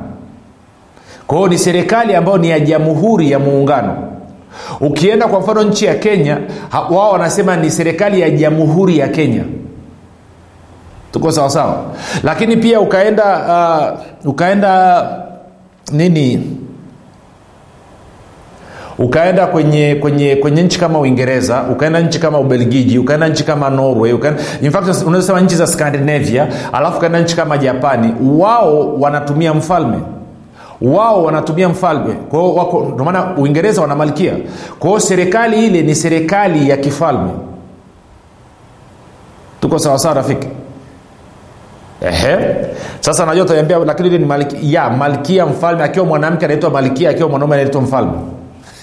Kwa 1.27 1.37
hiyo 1.39 1.49
ni 1.49 1.59
serikali 1.59 2.15
ambayo 2.15 2.39
ni 2.39 2.51
ya 2.51 2.61
jamhuri 2.61 3.31
ya 3.31 3.39
muungano. 3.39 3.97
Ukienda 4.81 5.29
kwa 5.29 5.41
mfano 5.41 5.63
nchi 5.63 5.85
ya 5.85 5.95
kenya 5.95 6.39
wao 6.91 7.13
wanasema 7.13 7.57
ni 7.57 7.71
serikali 7.71 8.21
ya 8.21 8.31
jamhuri 8.31 8.99
ya 8.99 9.09
kenya. 9.09 9.45
Tuko 11.13 11.33
sawasawa 11.33 11.85
lakini 12.23 12.57
pia 12.57 12.81
ukaenda 12.81 13.25
uh, 14.25 14.31
ukaenda 14.31 15.03
nini 15.93 16.57
ukaenda 18.99 19.47
kwenye 19.47 19.95
kwenye 19.95 20.37
kwenye 20.37 20.63
nchi 20.63 20.81
kama 20.81 20.99
uingereza 20.99 21.63
ukaenda 21.73 22.01
nchi 22.01 22.19
kama 22.19 22.39
ubelgiji 22.39 22.99
ukaenda 22.99 23.29
nchi 23.29 23.45
kama 23.45 23.71
norway 23.71 24.13
ukaenda, 24.13 24.43
nchi 25.41 25.55
za 25.57 25.67
scandinavia 25.67 26.49
alafu 26.73 26.97
ukaenda 26.99 27.21
nchi 27.21 27.37
kama 27.37 27.59
japani 27.59 28.15
wao 28.39 28.95
wanatumia 28.95 29.55
mfalme. 29.55 29.99
Wao 30.81 31.25
wanatumia 31.25 31.69
mfalme. 31.69 32.13
Kwao 32.15 32.93
ndomaana 32.95 33.37
uingereza 33.37 33.81
wana 33.83 33.97
malkia. 33.97 34.33
Kwa 34.79 35.01
serikali 35.01 35.67
ile 35.67 35.83
ni 35.83 35.95
serikali 35.95 36.71
ya 36.71 36.77
kifalme. 36.77 37.31
Tuko 39.61 39.79
sawasawa 39.79 40.15
rafiki? 40.15 40.49
Ehe. 42.01 42.37
sasa 43.01 43.27
najua 43.27 43.45
utaniambia 43.45 43.79
lakini 43.79 44.19
ni 44.19 44.25
malkia 44.25 44.59
ya 44.83 44.91
malkia 44.91 45.47
mfalme 45.47 45.85
akiwa 45.85 46.07
mwanamke 46.07 46.45
anaitwa 46.45 46.71
malkia 46.71 47.11
akiwa 47.11 47.29
mwanaume 47.29 47.55
anaitwa 47.57 47.81
mfalme 47.83 48.13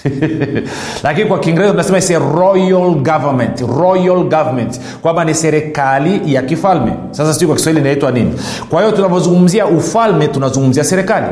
lakini 1.04 1.26
kwa 1.28 1.38
kiingereza 1.38 1.70
tunasema 1.84 2.18
royal 2.40 2.94
government 2.94 3.60
royal 3.60 4.24
government 4.24 4.80
kwamba 5.02 5.24
ni 5.24 5.34
serikali 5.34 6.34
ya 6.34 6.42
kifalme. 6.42 6.92
Sasa 7.10 7.34
sijui 7.34 7.46
kwa 7.46 7.56
kiswahili 7.56 7.80
inaitwa 7.80 8.10
nini. 8.10 8.32
Kwa 8.70 8.82
hiyo 8.82 8.96
tunavyozungumzia 8.96 9.66
ufalme 9.66 10.28
tunazungumzia 10.28 10.84
serikali. 10.84 11.26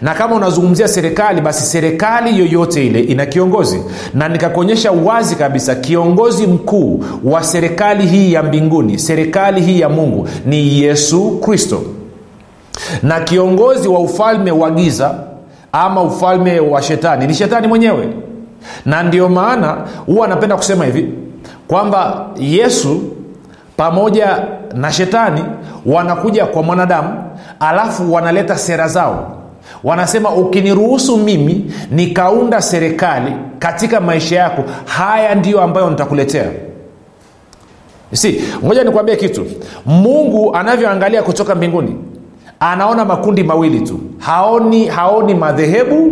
Na 0.00 0.14
kama 0.14 0.36
unazungumzia 0.36 0.88
serikali 0.88 1.40
basi 1.40 1.66
serikali 1.66 2.38
yoyote 2.38 2.86
ile 2.86 3.00
ina 3.00 3.26
kiongozi. 3.26 3.82
Na 4.14 4.28
nikakuonyesha 4.28 4.90
wazi 4.92 5.36
kabisa 5.36 5.74
kiongozi 5.74 6.46
mkuu 6.46 7.04
wa 7.24 7.42
serikali 7.44 8.06
hii 8.06 8.32
ya 8.32 8.42
mbinguni 8.42 8.98
serikali 8.98 9.60
hii 9.60 9.80
ya 9.80 9.88
mungu 9.88 10.28
ni 10.46 10.80
yesu 10.82 11.30
kristo. 11.40 11.82
Na 13.02 13.20
kiongozi 13.20 13.88
wa 13.88 14.00
ufalme 14.00 14.50
wa 14.50 14.70
giza 14.70 15.14
ama 15.76 16.02
ufalme 16.02 16.60
wa 16.60 16.82
shetani. 16.82 17.26
Ni 17.26 17.34
shetani 17.34 17.66
mwenyewe. 17.68 18.08
Na 18.86 19.02
ndio 19.02 19.28
maana 19.28 19.76
huwa 20.06 20.26
anapenda 20.26 20.56
kusema 20.56 20.84
hivi 20.84 21.08
kwamba 21.68 22.26
yesu 22.38 23.02
pamoja 23.76 24.38
na 24.74 24.92
shetani 24.92 25.44
wanakuja 25.86 26.46
kwa 26.46 26.62
mwanadamu 26.62 27.24
alafu 27.60 28.12
wanaleta 28.12 28.58
sera 28.58 28.88
zao. 28.88 29.38
Wanasema 29.84 30.30
ukiniruhusu 30.30 31.16
mimi 31.16 31.72
nikaunda 31.90 32.62
serikali 32.62 33.32
katika 33.58 34.00
maisha 34.00 34.36
yako 34.36 34.64
haya 34.84 35.34
ndiyo 35.34 35.62
ambayo 35.62 35.90
nitakuletea. 35.90 36.44
Si 38.12 38.44
ngoja 38.64 38.84
nikwambie 38.84 39.16
kitu. 39.16 39.46
Mungu 39.86 40.56
anavyoangalia 40.56 41.22
kutoka 41.22 41.54
mbinguni 41.54 41.96
anaona 42.72 43.04
makundi 43.04 43.42
mawili 43.44 43.80
tu. 43.80 44.00
Haoni 44.18 44.86
haoni 44.86 45.34
madhehebu 45.34 46.10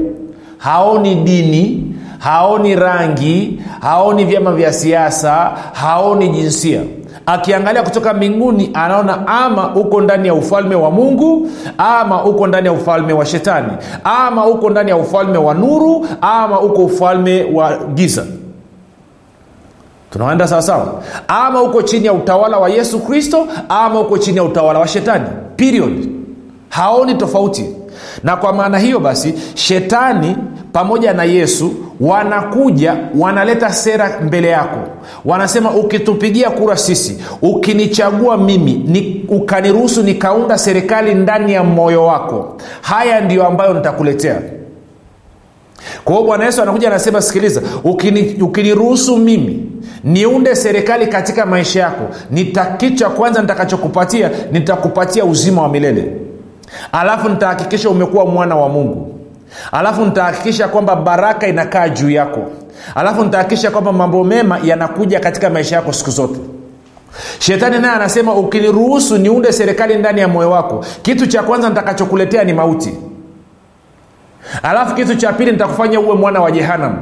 haoni 0.58 1.14
dini 1.14 1.94
haoni 2.18 2.76
rangi 2.76 3.62
haoni 3.80 4.24
vyama 4.24 4.52
vya 4.52 4.72
siasa 4.72 5.52
haoni 5.72 6.28
jinsia. 6.28 6.80
Akiangalia 7.26 7.82
kutoka 7.82 8.14
mbinguni 8.14 8.70
anaona 8.74 9.26
ama 9.26 9.74
uko 9.74 10.00
ndani 10.00 10.28
ya 10.28 10.34
ufalme 10.34 10.74
wa 10.74 10.90
mungu 10.90 11.48
ama 11.78 12.24
uko 12.24 12.46
ndani 12.46 12.66
ya 12.66 12.72
ufalme 12.72 13.12
wa 13.12 13.26
shetani 13.26 13.72
ama 14.04 14.46
uko 14.46 14.70
ndani 14.70 14.90
ya 14.90 14.96
ufalme 14.96 15.38
wa 15.38 15.54
nuru 15.54 16.06
ama 16.20 16.60
uko 16.60 16.84
ufalme 16.84 17.44
wa 17.54 17.76
giza. 17.94 18.24
Tunaenda 20.10 20.48
sawasawa 20.48 21.02
ama 21.28 21.62
uko 21.62 21.82
chini 21.82 22.06
ya 22.06 22.12
utawala 22.12 22.58
wa 22.58 22.68
yesu 22.68 23.00
kristo 23.00 23.46
ama 23.68 24.00
uko 24.00 24.18
chini 24.18 24.36
ya 24.36 24.44
utawala 24.44 24.78
wa 24.78 24.88
shetani. 24.88 25.24
Period 25.56 26.11
haoni 26.72 27.14
tofauti. 27.14 27.66
Na 28.22 28.36
kwa 28.36 28.52
maana 28.52 28.78
hiyo 28.78 29.00
basi 29.00 29.34
shetani 29.54 30.36
pamoja 30.72 31.12
na 31.12 31.24
yesu 31.24 31.74
wanakuja 32.00 32.96
wanaleta 33.18 33.72
sera 33.72 34.20
mbele 34.22 34.48
yako. 34.48 34.78
Wanasema 35.24 35.70
ukitupigia 35.70 36.50
kura 36.50 36.76
sisi 36.76 37.18
ukinichagua 37.42 38.36
mimi 38.36 38.72
ni, 38.72 39.24
ukaniruhusu 39.28 40.02
nikaunda 40.02 40.58
serikali 40.58 41.14
ndani 41.14 41.52
ya 41.52 41.64
moyo 41.64 42.04
wako. 42.06 42.56
Haya 42.82 43.20
ndiyo 43.20 43.46
ambayo 43.46 43.74
nitakuletea. 43.74 44.40
Kwa 46.04 46.14
hiyo 46.14 46.26
bwana 46.26 46.44
yesu 46.44 46.62
anakuja 46.62 46.88
anasema 46.88 47.22
sikiliza 47.22 47.62
ukini, 47.84 48.36
ukiniruhusu 48.42 49.16
mimi 49.16 49.66
niunde 50.04 50.54
serikali 50.54 51.06
katika 51.06 51.46
maisha 51.46 51.80
yako 51.80 52.04
nita 52.30 52.78
kwanza 53.16 53.40
nitakachokupatia 53.40 54.30
nitakupatia 54.52 55.24
uzima 55.24 55.62
wa 55.62 55.68
milele 55.68 56.12
alafu 56.92 57.28
nitahakikisha 57.28 57.90
umekuwa 57.90 58.26
mwana 58.26 58.56
wa 58.56 58.68
mungu. 58.68 59.18
Alafu 59.72 60.04
nitahakikisha 60.04 60.68
kwamba 60.68 60.96
baraka 60.96 61.46
inakaa 61.48 61.88
juu 61.88 62.10
yako. 62.10 62.40
Alafu 62.94 63.24
nitahakikisha 63.24 63.70
kwamba 63.70 63.92
mambo 63.92 64.24
mema 64.24 64.58
yanakuja 64.64 65.20
katika 65.20 65.50
maisha 65.50 65.76
yako 65.76 65.92
siku 65.92 66.10
zote. 66.10 66.40
Shetani 67.38 67.78
naye 67.78 67.94
anasema 67.94 68.34
ukiniruhusu 68.34 69.18
niunde 69.18 69.52
serikali 69.52 69.94
ndani 69.94 70.20
ya 70.20 70.28
moyo 70.28 70.50
wako 70.50 70.84
kitu 71.02 71.26
cha 71.26 71.42
kwanza 71.42 71.68
nitakachokuletea 71.68 72.44
ni 72.44 72.52
mauti. 72.52 72.98
Alafu 74.62 74.94
kitu 74.94 75.14
cha 75.16 75.32
pili 75.32 75.52
nitakufanya 75.52 76.00
uwe 76.00 76.14
mwana 76.14 76.40
wa 76.40 76.50
jehanam 76.50 76.96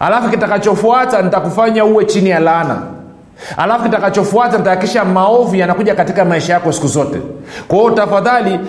alafu 0.00 0.30
kitakachofuata 0.30 1.22
nitakufanya 1.22 1.84
uwe 1.84 2.04
chini 2.04 2.30
ya 2.30 2.38
laana 2.40 2.82
alafu 3.56 3.84
kitakachofuata 3.84 4.58
nitahakikisha 4.58 5.04
maovu 5.04 5.56
yanakuja 5.56 5.94
katika 5.94 6.24
maisha 6.24 6.52
yako 6.52 6.72
siku 6.72 6.86
zote. 6.86 7.18
Kwa 7.68 7.78
hiyo 7.78 7.90
tafadhali 7.90 8.60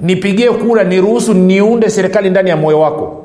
nipigie 0.00 0.50
kura 0.50 0.84
niruhusu 0.84 1.34
niunde 1.34 1.90
serikali 1.90 2.30
ndani 2.30 2.50
ya 2.50 2.56
moyo 2.56 2.80
wako. 2.80 3.20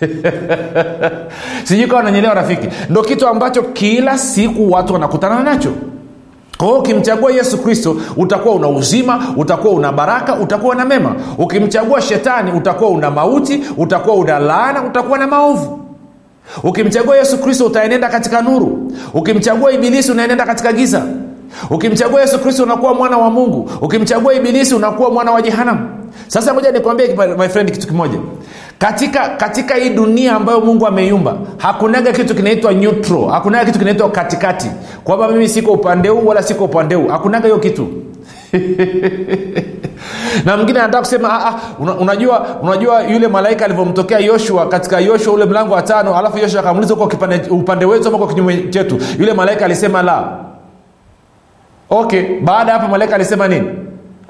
Sijui 1.64 1.86
kawa 1.86 2.02
nanyelewa 2.02 2.34
rafiki. 2.34 2.68
Ndo 2.90 3.02
kitu 3.02 3.28
ambacho 3.28 3.62
kila 3.62 4.18
siku 4.18 4.72
watu 4.72 4.92
wanakutana 4.92 5.42
nacho. 5.42 5.72
Kwao 6.58 6.78
ukimchagua 6.78 7.32
yesu 7.32 7.58
kristo 7.58 7.96
utakuwa 8.16 8.54
una 8.54 8.68
uzima 8.68 9.34
utakuwa 9.36 9.74
una 9.74 9.92
baraka 9.92 10.34
utakuwa 10.36 10.74
na 10.74 10.84
mema. 10.84 11.14
Ukimchagua 11.38 12.00
shetani 12.02 12.52
utakuwa 12.52 12.90
una 12.90 13.10
mauti 13.10 13.64
utakuwa 13.76 14.16
una 14.16 14.38
laana 14.38 14.82
utakuwa 14.82 15.18
na 15.18 15.26
maovu 15.26 15.80
ukimchagua 16.62 17.16
yesu 17.16 17.38
kristo 17.38 17.66
utaenenda 17.66 18.08
katika 18.08 18.42
nuru. 18.42 18.92
Ukimchagua 19.14 19.72
ibilisi 19.72 20.12
unaenenda 20.12 20.46
katika 20.46 20.72
giza. 20.72 21.02
Ukimchagua 21.70 22.20
yesu 22.20 22.38
kristo 22.38 22.62
unakuwa 22.62 22.94
mwana 22.94 23.18
wa 23.18 23.30
mungu. 23.30 23.70
Ukimchagua 23.80 24.34
ibilisi 24.34 24.74
unakuwa 24.74 25.10
mwana 25.10 25.30
wa 25.30 25.42
jehanamu. 25.42 25.88
Sasa 26.26 26.54
moja 26.54 26.72
nikwambie 26.72 27.16
my 27.38 27.48
friend 27.48 27.72
kitu 27.72 27.86
kimoja. 27.86 28.18
Katika 28.78 29.28
katika 29.28 29.74
hii 29.74 29.90
dunia 29.90 30.36
ambayo 30.36 30.60
mungu 30.60 30.86
ameiumba 30.86 31.36
hakunaga 31.56 32.12
kitu 32.12 32.34
kinaitwa 32.34 32.72
neutral. 32.72 33.28
Hakunaga 33.30 33.64
kitu 33.64 33.78
kinaitwa 33.78 34.10
katikati. 34.10 34.70
Kwamba 35.04 35.28
mimi 35.28 35.48
siko 35.48 35.72
upande 35.72 36.08
huu 36.08 36.26
wala 36.26 36.42
siko 36.42 36.64
upande 36.64 36.94
huu. 36.94 37.08
Hakunaga 37.08 37.44
hiyo 37.44 37.58
kitu 37.58 37.88
na 40.44 40.56
mwingine 40.56 40.78
anataka 40.80 40.98
kusema 41.02 41.28
ah, 41.32 41.48
ah, 41.48 41.54
una, 41.78 41.94
unajua 41.94 42.46
unajua 42.62 43.02
yule 43.02 43.28
malaika 43.28 43.64
alivyomtokea 43.64 44.18
yoshua 44.18 44.68
katika 44.68 45.00
yoshua 45.00 45.34
ule 45.34 45.44
mlango 45.44 45.74
wa 45.74 45.82
tano 45.82 46.16
alafu 46.18 46.38
yoshua 46.38 46.60
akamuliza 46.60 46.94
uko 46.94 47.10
upande 47.50 47.84
wetu 47.84 48.08
ama 48.08 48.18
kwa 48.18 48.28
kinyume 48.28 48.56
chetu? 48.70 48.98
Yule 49.18 49.32
malaika 49.32 49.64
alisema 49.64 50.02
la. 50.02 50.28
Okay 51.90 52.40
baada 52.40 52.72
ya 52.72 52.78
hapo 52.78 52.90
malaika 52.90 53.14
alisema 53.14 53.48
nini? 53.48 53.68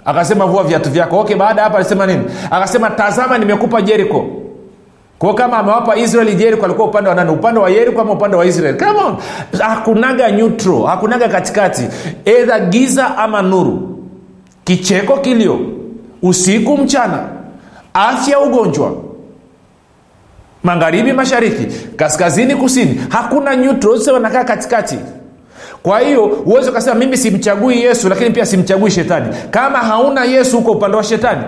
Akasema 0.04 0.46
vua 0.46 0.64
viatu 0.64 0.90
vyako. 0.90 1.18
Okay 1.20 1.36
baada 1.36 1.60
ya 1.60 1.64
hapo 1.64 1.76
alisema 1.76 2.06
nini? 2.06 2.24
Akasema 2.50 2.90
tazama 2.90 3.38
nimekupa 3.38 3.82
jeriko 3.82 4.26
kwao 5.18 5.34
kama 5.34 5.58
amewapa 5.58 5.96
israeli 5.96 6.34
jeriko 6.34 6.64
alikuwa 6.64 6.88
upande 6.88 7.08
wa 7.10 7.14
nani? 7.16 7.30
Upande 7.30 7.60
wa 7.60 7.70
yeriko 7.70 8.00
ama 8.00 8.12
upande 8.12 8.36
wa 8.36 8.46
israeli? 8.46 8.84
On! 9.06 9.16
Hakunaga 9.60 10.28
neutral 10.28 10.84
hakunaga 10.86 11.28
katikati. 11.28 11.88
Edha 12.24 12.60
giza 12.60 13.16
ama 13.18 13.42
nuru 13.42 13.89
kicheko 14.64 15.16
kilio 15.16 15.58
usiku 16.22 16.76
mchana 16.78 17.28
afya 17.94 18.40
ugonjwa. 18.40 18.92
Magharibi 20.62 21.12
mashariki 21.12 21.66
kaskazini 21.96 22.56
kusini 22.56 23.00
hakuna 23.08 23.56
neutral 23.56 24.12
wanakaa 24.12 24.44
katikati. 24.44 24.96
Kwa 25.82 26.00
hiyo 26.00 26.26
huwezi 26.26 26.70
ukasema 26.70 26.94
mimi 26.94 27.16
simchagui 27.16 27.82
yesu 27.82 28.08
lakini 28.08 28.30
pia 28.30 28.46
simchagui 28.46 28.90
shetani. 28.90 29.36
Kama 29.50 29.78
hauna 29.78 30.24
yesu 30.24 30.56
huko 30.56 30.72
upande 30.72 30.96
wa 30.96 31.02
shetani 31.04 31.42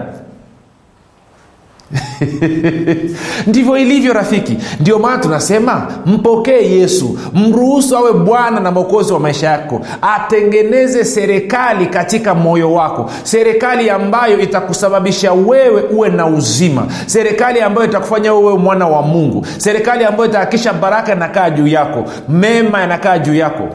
ndivyo 3.47 3.79
ilivyo 3.79 4.13
rafiki. 4.13 4.59
Ndio 4.81 4.99
maana 4.99 5.19
tunasema 5.23 5.87
mpokee 6.07 6.71
yesu. 6.79 7.19
Mruhusu 7.35 7.97
awe 7.97 8.13
bwana 8.13 8.61
na 8.61 8.71
mwokozi 8.71 9.13
wa 9.13 9.21
maisha 9.21 9.49
yako. 9.49 9.81
Atengeneze 10.03 11.05
serikali 11.05 11.87
katika 11.87 12.35
moyo 12.35 12.73
wako. 12.73 13.11
Serikali 13.23 13.91
ambayo 13.91 14.41
itakusababisha 14.41 15.33
wewe 15.33 15.83
uwe 15.83 16.09
na 16.09 16.27
uzima. 16.27 16.87
Serikali 17.07 17.61
ambayo 17.61 17.87
itakufanya 17.89 18.35
wewe 18.35 18.59
mwana 18.59 18.87
wa 18.89 19.03
mungu. 19.03 19.47
Serikali 19.59 20.05
ambayo 20.05 20.29
itahakikisha 20.31 20.73
baraka 20.73 21.13
inakaa 21.15 21.51
juu 21.51 21.67
yako. 21.67 22.05
Mema 22.29 22.81
yanakaa 22.81 23.19
juu 23.19 23.35
yako 23.35 23.69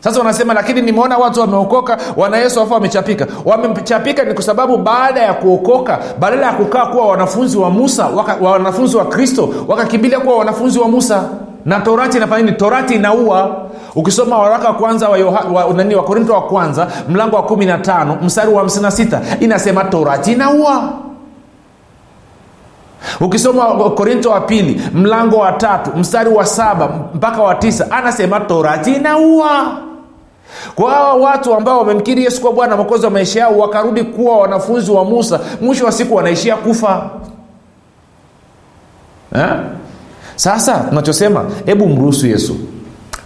sasa 0.00 0.18
wanasema 0.18 0.54
lakini 0.54 0.82
nimeona 0.82 1.18
watu 1.18 1.40
wameokoka 1.40 1.98
wana 2.16 2.36
yesu 2.36 2.60
afu 2.60 2.72
wamechapika. 2.74 3.26
Wamechapika 3.44 4.24
ni 4.24 4.34
kwa 4.34 4.42
sababu 4.42 4.76
baada 4.76 5.20
ya 5.22 5.34
kuokoka 5.34 5.98
badala 6.20 6.46
ya 6.46 6.52
kukaa 6.52 6.86
kuwa 6.86 7.06
wanafunzi 7.06 7.58
wa 7.58 7.70
musa 7.70 8.06
waka, 8.06 8.36
wanafunzi 8.40 8.96
wa 8.96 9.04
kristo 9.04 9.48
wakakimbilia 9.68 10.20
kuwa 10.20 10.36
wanafunzi 10.36 10.78
wa 10.78 10.88
musa. 10.88 11.24
Na 11.64 11.80
torati 11.80 12.16
inafanya 12.16 12.42
nini? 12.44 12.56
Torati 12.56 12.94
inaua. 12.94 13.56
Ukisoma 13.96 14.38
waraka 14.38 14.68
wa 14.68 14.74
kwanza 14.74 15.08
wa, 15.08 15.18
Yoha, 15.18 15.44
wa, 15.52 15.74
nani, 15.74 15.94
wa 15.94 16.02
korinto 16.02 16.32
wa 16.32 16.42
kwanza 16.42 16.86
mlango 17.08 17.36
wa 17.36 17.42
15 17.42 18.22
mstari 18.22 18.52
wa 18.52 18.62
56 18.62 19.20
inasema 19.40 19.84
torati 19.84 20.32
inaua. 20.32 20.92
Ukisoma 23.20 23.64
korinto 23.90 24.30
wa 24.30 24.40
pili 24.40 24.82
mlango 24.94 25.36
wa 25.36 25.52
tatu 25.52 25.90
mstari 25.96 26.30
wa 26.30 26.46
saba 26.46 26.88
mpaka 27.14 27.42
wa 27.42 27.54
tisa 27.54 27.90
anasema 27.90 28.40
torati 28.40 28.92
inaua 28.92 29.76
kwa 30.74 30.90
hawa 30.92 31.14
watu 31.14 31.54
ambao 31.54 31.78
wamemkiri 31.78 32.24
yesu 32.24 32.40
kuwa 32.40 32.52
bwana 32.52 32.76
mokozi 32.76 33.04
wa 33.04 33.10
maisha 33.10 33.40
yao 33.40 33.58
wakarudi 33.58 34.02
kuwa 34.04 34.38
wanafunzi 34.38 34.90
wa 34.90 35.04
musa 35.04 35.40
mwisho 35.60 35.84
wa 35.84 35.92
siku 35.92 36.14
wanaishia 36.14 36.56
kufa. 36.56 37.10
Eh? 39.34 39.48
sasa 40.36 40.78
tunachosema 40.88 41.44
hebu 41.66 41.88
mruhusu 41.88 42.26
yesu 42.26 42.56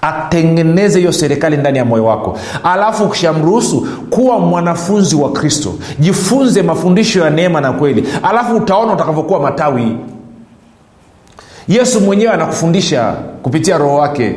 atengeneze 0.03 0.99
hiyo 0.99 1.13
serikali 1.13 1.57
ndani 1.57 1.79
ya 1.79 1.85
moyo 1.85 2.05
wako. 2.05 2.39
Alafu 2.65 3.05
ukishamruhusu 3.05 3.87
kuwa 4.11 4.39
mwanafunzi 4.39 5.17
wa 5.17 5.33
kristo. 5.33 5.75
Jifunze 5.99 6.63
mafundisho 6.63 7.25
ya 7.25 7.31
neema 7.31 7.61
na 7.61 7.73
kweli. 7.73 8.09
Alafu 8.23 8.57
utaona 8.57 8.93
utakavyokuwa 8.93 9.41
matawi. 9.41 9.97
Yesu 11.69 12.01
mwenyewe 12.01 12.33
anakufundisha 12.33 13.13
kupitia 13.43 13.79
roho 13.79 13.97
wake. 13.97 14.35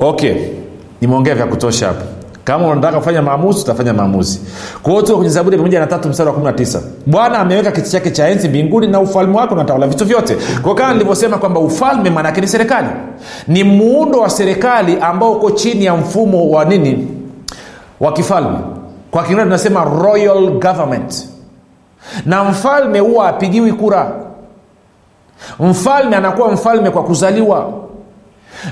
Okay 0.00 0.34
nimeongea 1.00 1.34
vya 1.34 1.46
kutosha 1.46 1.86
hapo. 1.86 2.04
Kama 2.44 2.66
unataka 2.68 2.98
kufanya 2.98 3.22
maamuzi 3.22 3.60
utafanya 3.62 3.92
maamuzi. 3.94 4.40
Kwa 4.82 4.92
hiyo 4.92 5.16
kwenye 5.16 5.28
zaburi 5.30 5.56
pamoja 5.56 5.80
na 5.80 5.86
tatu 5.86 6.08
mstari 6.08 6.30
wa 6.30 6.36
19 6.36 6.80
bwana 7.06 7.38
ameweka 7.38 7.72
kiti 7.72 7.90
chake 7.90 8.10
cha 8.10 8.28
enzi 8.28 8.48
mbinguni 8.48 8.86
na 8.86 9.00
ufalme 9.00 9.36
wake 9.36 9.54
unatawala 9.54 9.86
vitu 9.86 10.04
vyote. 10.04 10.36
Kwa 10.62 10.74
kama 10.74 10.92
nilivyosema 10.92 11.38
kwamba 11.38 11.60
ufalme 11.60 12.10
maanaake 12.10 12.40
ni 12.40 12.46
serikali. 12.48 12.88
Ni 13.48 13.64
muundo 13.64 14.20
wa 14.20 14.30
serikali 14.30 14.98
ambao 15.00 15.32
uko 15.32 15.50
chini 15.50 15.84
ya 15.84 15.96
mfumo 15.96 16.50
wa 16.50 16.64
nini? 16.64 17.08
Wa 18.00 18.12
kifalme. 18.12 18.58
Kwa 19.10 19.22
kiingereza 19.22 19.44
tunasema 19.44 19.84
royal 19.84 20.50
government. 20.50 21.28
Na 22.26 22.44
mfalme 22.44 22.98
huwa 22.98 23.28
apigiwi 23.28 23.72
kura. 23.72 24.12
Mfalme 25.60 26.16
anakuwa 26.16 26.52
mfalme 26.52 26.90
kwa 26.90 27.02
kuzaliwa 27.04 27.72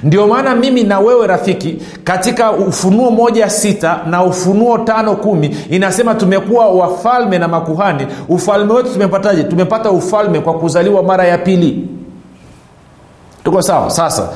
ndio 0.02 0.26
maana 0.26 0.54
mimi 0.54 0.82
na 0.84 1.00
wewe 1.00 1.26
rafiki 1.26 1.78
katika 2.04 2.52
ufunuo 2.52 3.10
moja 3.10 3.50
sita 3.50 4.00
na 4.06 4.24
ufunuo 4.24 4.78
tano 4.78 5.16
kumi 5.16 5.56
inasema 5.70 6.14
tumekuwa 6.14 6.68
wafalme 6.68 7.38
na 7.38 7.48
makuhani. 7.48 8.06
Ufalme 8.28 8.72
wetu 8.72 8.92
tumepataje? 8.92 9.44
Tumepata 9.44 9.90
ufalme 9.90 10.40
kwa 10.40 10.54
kuzaliwa 10.54 11.02
mara 11.02 11.24
ya 11.26 11.38
pili. 11.38 11.88
Tuko 13.44 13.62
sawa? 13.62 13.90
Sasa 13.90 14.28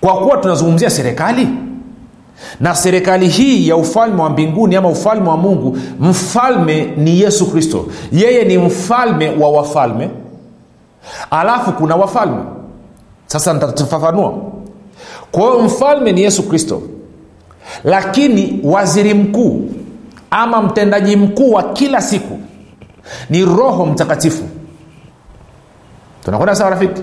kwa 0.00 0.14
kuwa 0.16 0.36
tunazungumzia 0.36 0.90
serikali 0.90 1.48
na 2.60 2.74
serikali 2.74 3.28
hii 3.28 3.68
ya 3.68 3.76
ufalme 3.76 4.22
wa 4.22 4.30
mbinguni 4.30 4.76
ama 4.76 4.88
ufalme 4.88 5.28
wa 5.28 5.36
mungu 5.36 5.78
mfalme 6.00 6.84
ni 6.96 7.20
yesu 7.20 7.50
kristo. 7.50 7.86
Yeye 8.12 8.44
ni 8.44 8.58
mfalme 8.58 9.30
wa 9.40 9.50
wafalme. 9.50 10.10
Alafu 11.30 11.72
kuna 11.72 11.96
wafalme. 11.96 12.36
Sasa 13.26 13.52
nitafafanua 13.54 14.34
kwa 15.34 15.42
hiyo 15.42 15.58
mfalme 15.64 16.12
ni 16.12 16.22
yesu 16.22 16.42
kristo. 16.48 16.82
Lakini 17.84 18.60
waziri 18.64 19.14
mkuu 19.14 19.68
ama 20.30 20.62
mtendaji 20.62 21.16
mkuu 21.16 21.52
wa 21.52 21.62
kila 21.62 22.00
siku 22.02 22.38
ni 23.30 23.44
roho 23.44 23.86
mtakatifu. 23.86 24.44
Tunakwenda 26.24 26.54
sawa 26.54 26.70
rafiki? 26.70 27.02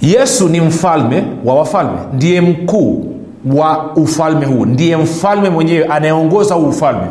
Yesu 0.00 0.48
ni 0.48 0.60
mfalme 0.60 1.24
wa 1.44 1.54
wafalme. 1.54 1.98
Ndiye 2.12 2.40
mkuu 2.40 3.14
wa 3.54 3.92
ufalme 3.96 4.46
huu. 4.46 4.64
Ndiye 4.66 4.96
mfalme 4.96 5.50
mwenyewe 5.50 5.84
anayeongoza 5.84 6.54
huu 6.54 6.68
ufalme 6.68 7.06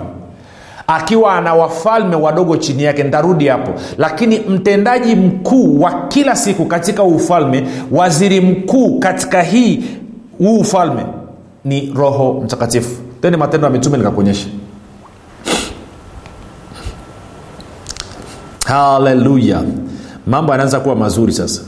akiwa 0.95 1.33
ana 1.33 1.53
wafalme 1.53 2.15
wadogo 2.15 2.57
chini 2.57 2.83
yake 2.83 3.03
nitarudi 3.03 3.47
hapo. 3.47 3.73
Lakini 3.97 4.39
mtendaji 4.39 5.15
mkuu 5.15 5.79
wa 5.81 6.07
kila 6.07 6.35
siku 6.35 6.65
katika 6.65 7.03
ufalme 7.03 7.67
waziri 7.91 8.41
mkuu 8.41 8.99
katika 8.99 9.41
hii 9.41 9.83
huu 10.37 10.59
ufalme 10.59 11.05
ni 11.65 11.93
roho 11.95 12.41
mtakatifu. 12.43 13.01
Tende 13.21 13.37
matendo 13.37 13.67
ya 13.67 13.73
mitume 13.73 13.97
nikakuonyesha 13.97 14.47
haleluya 18.65 19.63
mambo 20.27 20.51
yanaanza 20.51 20.79
kuwa 20.79 20.95
mazuri 20.95 21.33
sasa. 21.33 21.61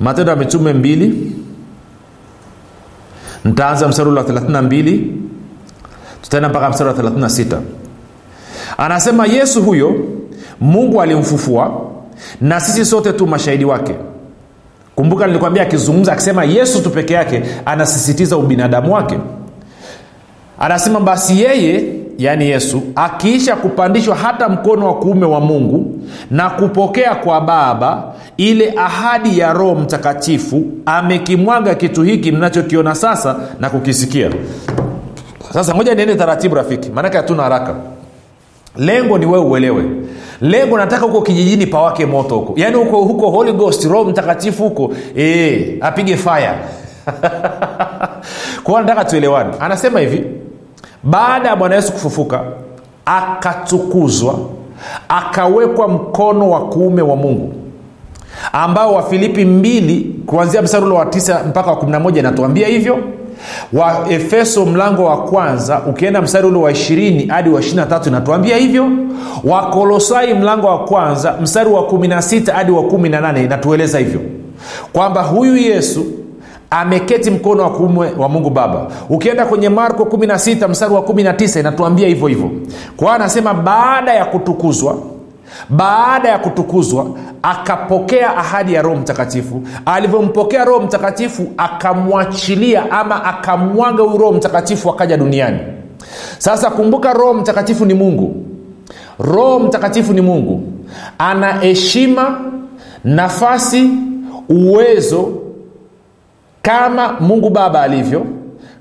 Matendo 0.00 0.30
ya 0.32 0.36
mitume 0.36 0.72
mbili. 0.72 1.32
Ntaanza 3.44 3.88
mstari 3.88 4.10
wa 4.10 4.22
32 4.22 5.00
tutaenda 6.22 6.48
mpaka 6.48 6.70
mstari 6.70 6.90
wa 6.90 6.96
36 6.96 7.58
anasema 8.78 9.26
yesu 9.26 9.62
huyo 9.62 9.94
mungu 10.60 11.02
alimfufua 11.02 11.80
na 12.40 12.60
sisi 12.60 12.84
sote 12.84 13.12
tu 13.12 13.26
mashahidi 13.26 13.64
wake. 13.64 13.94
Kumbuka 14.96 15.26
nilikwambia 15.26 15.62
akizungumza 15.62 16.12
akisema 16.12 16.44
yesu 16.44 16.82
tu 16.82 16.90
peke 16.90 17.14
yake 17.14 17.42
anasisitiza 17.66 18.36
ubinadamu 18.36 18.94
wake. 18.94 19.18
Anasema 20.58 21.00
basi 21.00 21.40
yeye 21.40 21.84
yaani 22.18 22.48
yesu 22.48 22.82
akiisha 22.94 23.56
kupandishwa 23.56 24.16
hata 24.16 24.48
mkono 24.48 24.86
wa 24.86 24.94
kuume 24.94 25.26
wa 25.26 25.40
mungu 25.40 25.98
na 26.30 26.50
kupokea 26.50 27.14
kwa 27.14 27.40
baba 27.40 28.12
ile 28.36 28.74
ahadi 28.76 29.38
ya 29.38 29.52
roho 29.52 29.74
mtakatifu 29.74 30.62
amekimwaga 30.86 31.74
kitu 31.74 32.02
hiki 32.02 32.32
mnachokiona 32.32 32.94
sasa 32.94 33.36
na 33.60 33.70
kukisikia. 33.70 34.30
Sasa 35.52 35.74
moja 35.74 35.94
niende 35.94 36.14
taratibu 36.14 36.54
rafiki. 36.54 36.90
Maanake 36.90 37.16
hatuna 37.16 37.42
haraka 37.42 37.74
lengo 38.76 39.18
ni 39.18 39.26
wewe 39.26 39.44
uelewe. 39.44 39.84
Lengo 40.40 40.78
nataka 40.78 41.06
huko 41.06 41.22
kijijini 41.22 41.66
pawake 41.66 42.06
moto 42.06 42.34
huko. 42.36 42.52
Yaani 42.56 42.76
huko 42.76 43.02
huko 43.02 43.30
holy 43.30 43.52
ghost 43.52 43.84
roho 43.84 44.04
mtakatifu 44.04 44.62
huko. 44.62 44.90
Ee, 45.16 45.76
apige 45.80 46.16
faya 46.16 46.54
kwao 48.64 48.80
nataka 48.80 49.04
tuelewane. 49.04 49.50
Anasema 49.60 50.00
hivi 50.00 50.24
baada 51.02 51.48
ya 51.48 51.56
bwana 51.56 51.74
yesu 51.74 51.92
kufufuka 51.92 52.40
akatukuzwa 53.06 54.38
akawekwa 55.08 55.88
mkono 55.88 56.50
wa 56.50 56.68
kuume 56.68 57.02
wa 57.02 57.16
mungu 57.16 57.54
ambao 58.52 58.94
wafilipi 58.94 59.44
2 59.44 60.02
kuanzia 60.26 60.62
msarulo 60.62 60.94
wa 60.94 61.04
9 61.04 61.46
mpaka 61.48 61.70
wa 61.70 61.76
11 61.76 62.18
inatuambia 62.18 62.68
hivyo 62.68 62.98
wa 63.72 64.06
efeso 64.10 64.66
mlango 64.66 65.04
wa 65.04 65.16
kwanza 65.22 65.80
ukienda 65.86 66.22
mstari 66.22 66.46
ule 66.46 66.58
wa 66.58 66.70
20 66.72 67.28
hadi 67.30 67.50
wa 67.50 67.60
23 67.60 68.08
inatuambia 68.08 68.56
hivyo. 68.56 68.88
Wakolosai 69.44 70.34
mlango 70.34 70.66
wa 70.66 70.78
kwanza 70.84 71.34
mstari 71.42 71.70
wa 71.70 71.80
16 71.82 72.52
hadi 72.52 72.72
wa 72.72 72.82
18 72.82 73.44
inatueleza 73.44 73.98
hivyo. 73.98 74.20
Kwamba 74.92 75.22
huyu 75.22 75.56
yesu 75.56 76.04
ameketi 76.70 77.30
mkono 77.30 77.62
wa 77.62 77.70
kuume 77.70 78.10
wa 78.18 78.28
mungu 78.28 78.50
baba. 78.50 78.86
Ukienda 79.08 79.46
kwenye 79.46 79.68
marko 79.68 80.02
16 80.04 80.68
mstari 80.68 80.94
wa 80.94 81.00
19 81.00 81.60
inatuambia 81.60 82.08
hivyo 82.08 82.28
hivyo. 82.28 82.50
Kwa 82.96 83.14
anasema 83.14 83.54
baada 83.54 84.14
ya 84.14 84.24
kutukuzwa 84.24 84.96
baada 85.68 86.28
ya 86.28 86.38
kutukuzwa 86.38 87.06
akapokea 87.42 88.36
ahadi 88.36 88.74
ya 88.74 88.82
roho 88.82 88.96
mtakatifu. 88.96 89.62
Alivyompokea 89.86 90.64
roho 90.64 90.80
mtakatifu 90.80 91.46
akamwachilia 91.56 92.90
ama 92.90 93.24
akamwaga 93.24 94.02
huyu 94.02 94.18
roho 94.18 94.32
mtakatifu 94.32 94.90
akaja 94.90 95.16
duniani. 95.16 95.58
Sasa 96.38 96.70
kumbuka 96.70 97.12
roho 97.12 97.34
mtakatifu 97.34 97.84
ni 97.84 97.94
mungu. 97.94 98.36
Roho 99.18 99.58
mtakatifu 99.60 100.12
ni 100.12 100.20
mungu. 100.20 100.62
Ana 101.18 101.52
heshima 101.52 102.40
nafasi 103.04 103.90
uwezo 104.48 105.28
kama 106.62 107.12
mungu 107.20 107.50
baba 107.50 107.82
alivyo 107.82 108.26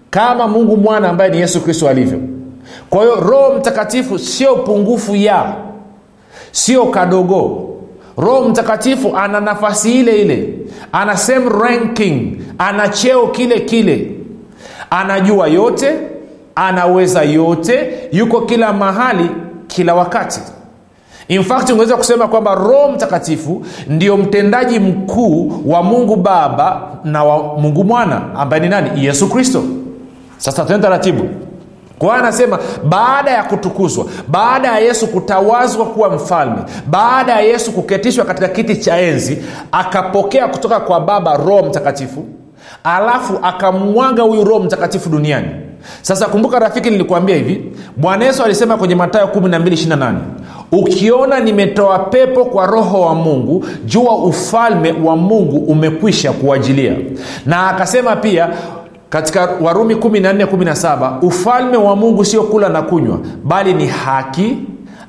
kama 0.09 0.47
mungu 0.47 0.77
mwana 0.77 1.09
ambaye 1.09 1.31
ni 1.31 1.37
yesu 1.39 1.61
kristo 1.61 1.89
alivyo. 1.89 2.19
Kwa 2.89 3.01
hiyo 3.01 3.15
roho 3.15 3.53
mtakatifu 3.59 4.19
sio 4.19 4.55
pungufu 4.55 5.15
ya 5.15 5.55
sio 6.53 6.85
kadogo. 6.85 7.69
Roho 8.17 8.49
mtakatifu 8.49 9.17
ana 9.17 9.39
nafasi 9.41 9.99
ile 9.99 10.21
ile. 10.21 10.53
Ana 10.91 11.17
same 11.17 11.49
ranking. 11.49 12.37
Ana 12.57 12.89
cheo 12.89 13.27
kile 13.27 13.59
kile. 13.59 14.11
Anajua 14.89 15.47
yote 15.47 15.93
anaweza 16.55 17.21
yote 17.23 17.93
yuko 18.11 18.41
kila 18.41 18.73
mahali 18.73 19.29
kila 19.67 19.95
wakati. 19.95 20.39
In 21.27 21.43
fact 21.43 21.69
ungeweza 21.69 21.97
kusema 21.97 22.27
kwamba 22.27 22.55
roho 22.55 22.91
mtakatifu 22.91 23.65
ndio 23.87 24.17
mtendaji 24.17 24.79
mkuu 24.79 25.53
wa 25.65 25.83
mungu 25.83 26.15
baba 26.15 26.81
na 27.03 27.23
wa 27.23 27.57
mungu 27.59 27.83
mwana 27.83 28.21
ambaye 28.35 28.61
ni 28.63 28.69
nani? 28.69 29.05
Yesu 29.05 29.29
kristo. 29.29 29.63
Sasa 30.37 30.65
tuende 30.65 30.83
taratibu 30.83 31.29
kwa 32.03 32.15
anasema 32.17 32.59
baada 32.83 33.31
ya 33.31 33.43
kutukuzwa 33.43 34.05
baada 34.27 34.67
ya 34.67 34.79
yesu 34.79 35.07
kutawazwa 35.07 35.85
kuwa 35.85 36.09
mfalme 36.09 36.57
baada 36.87 37.31
ya 37.31 37.41
yesu 37.41 37.71
kuketishwa 37.71 38.25
katika 38.25 38.47
kiti 38.47 38.75
cha 38.75 38.97
enzi 38.97 39.43
akapokea 39.71 40.47
kutoka 40.47 40.79
kwa 40.79 40.99
baba 40.99 41.37
roho 41.37 41.63
mtakatifu 41.63 42.25
alafu 42.83 43.39
akamwaga 43.41 44.23
huyu 44.23 44.43
roho 44.43 44.59
mtakatifu 44.59 45.09
duniani. 45.09 45.47
Sasa 46.01 46.25
kumbuka 46.25 46.59
rafiki 46.59 46.89
nilikuambia 46.89 47.35
hivi 47.35 47.71
bwana 47.97 48.25
yesu 48.25 48.43
alisema 48.43 48.77
kwenye 48.77 48.95
matayo 48.95 49.25
1228 49.25 50.13
ukiona 50.71 51.39
nimetoa 51.39 51.99
pepo 51.99 52.45
kwa 52.45 52.65
roho 52.65 53.01
wa 53.01 53.15
mungu 53.15 53.65
jua 53.85 54.15
ufalme 54.15 54.95
wa 55.03 55.15
mungu 55.15 55.57
umekwisha 55.57 56.31
kuajilia 56.31 56.93
na 57.45 57.67
akasema 57.69 58.15
pia 58.15 58.49
katika 59.13 59.49
warumi 59.61 59.93
1417 59.95 61.17
ufalme 61.21 61.77
wa 61.77 61.95
mungu 61.95 62.25
sio 62.25 62.43
kula 62.43 62.69
na 62.69 62.81
kunywa 62.81 63.17
bali 63.43 63.73
ni 63.73 63.87
haki 63.87 64.57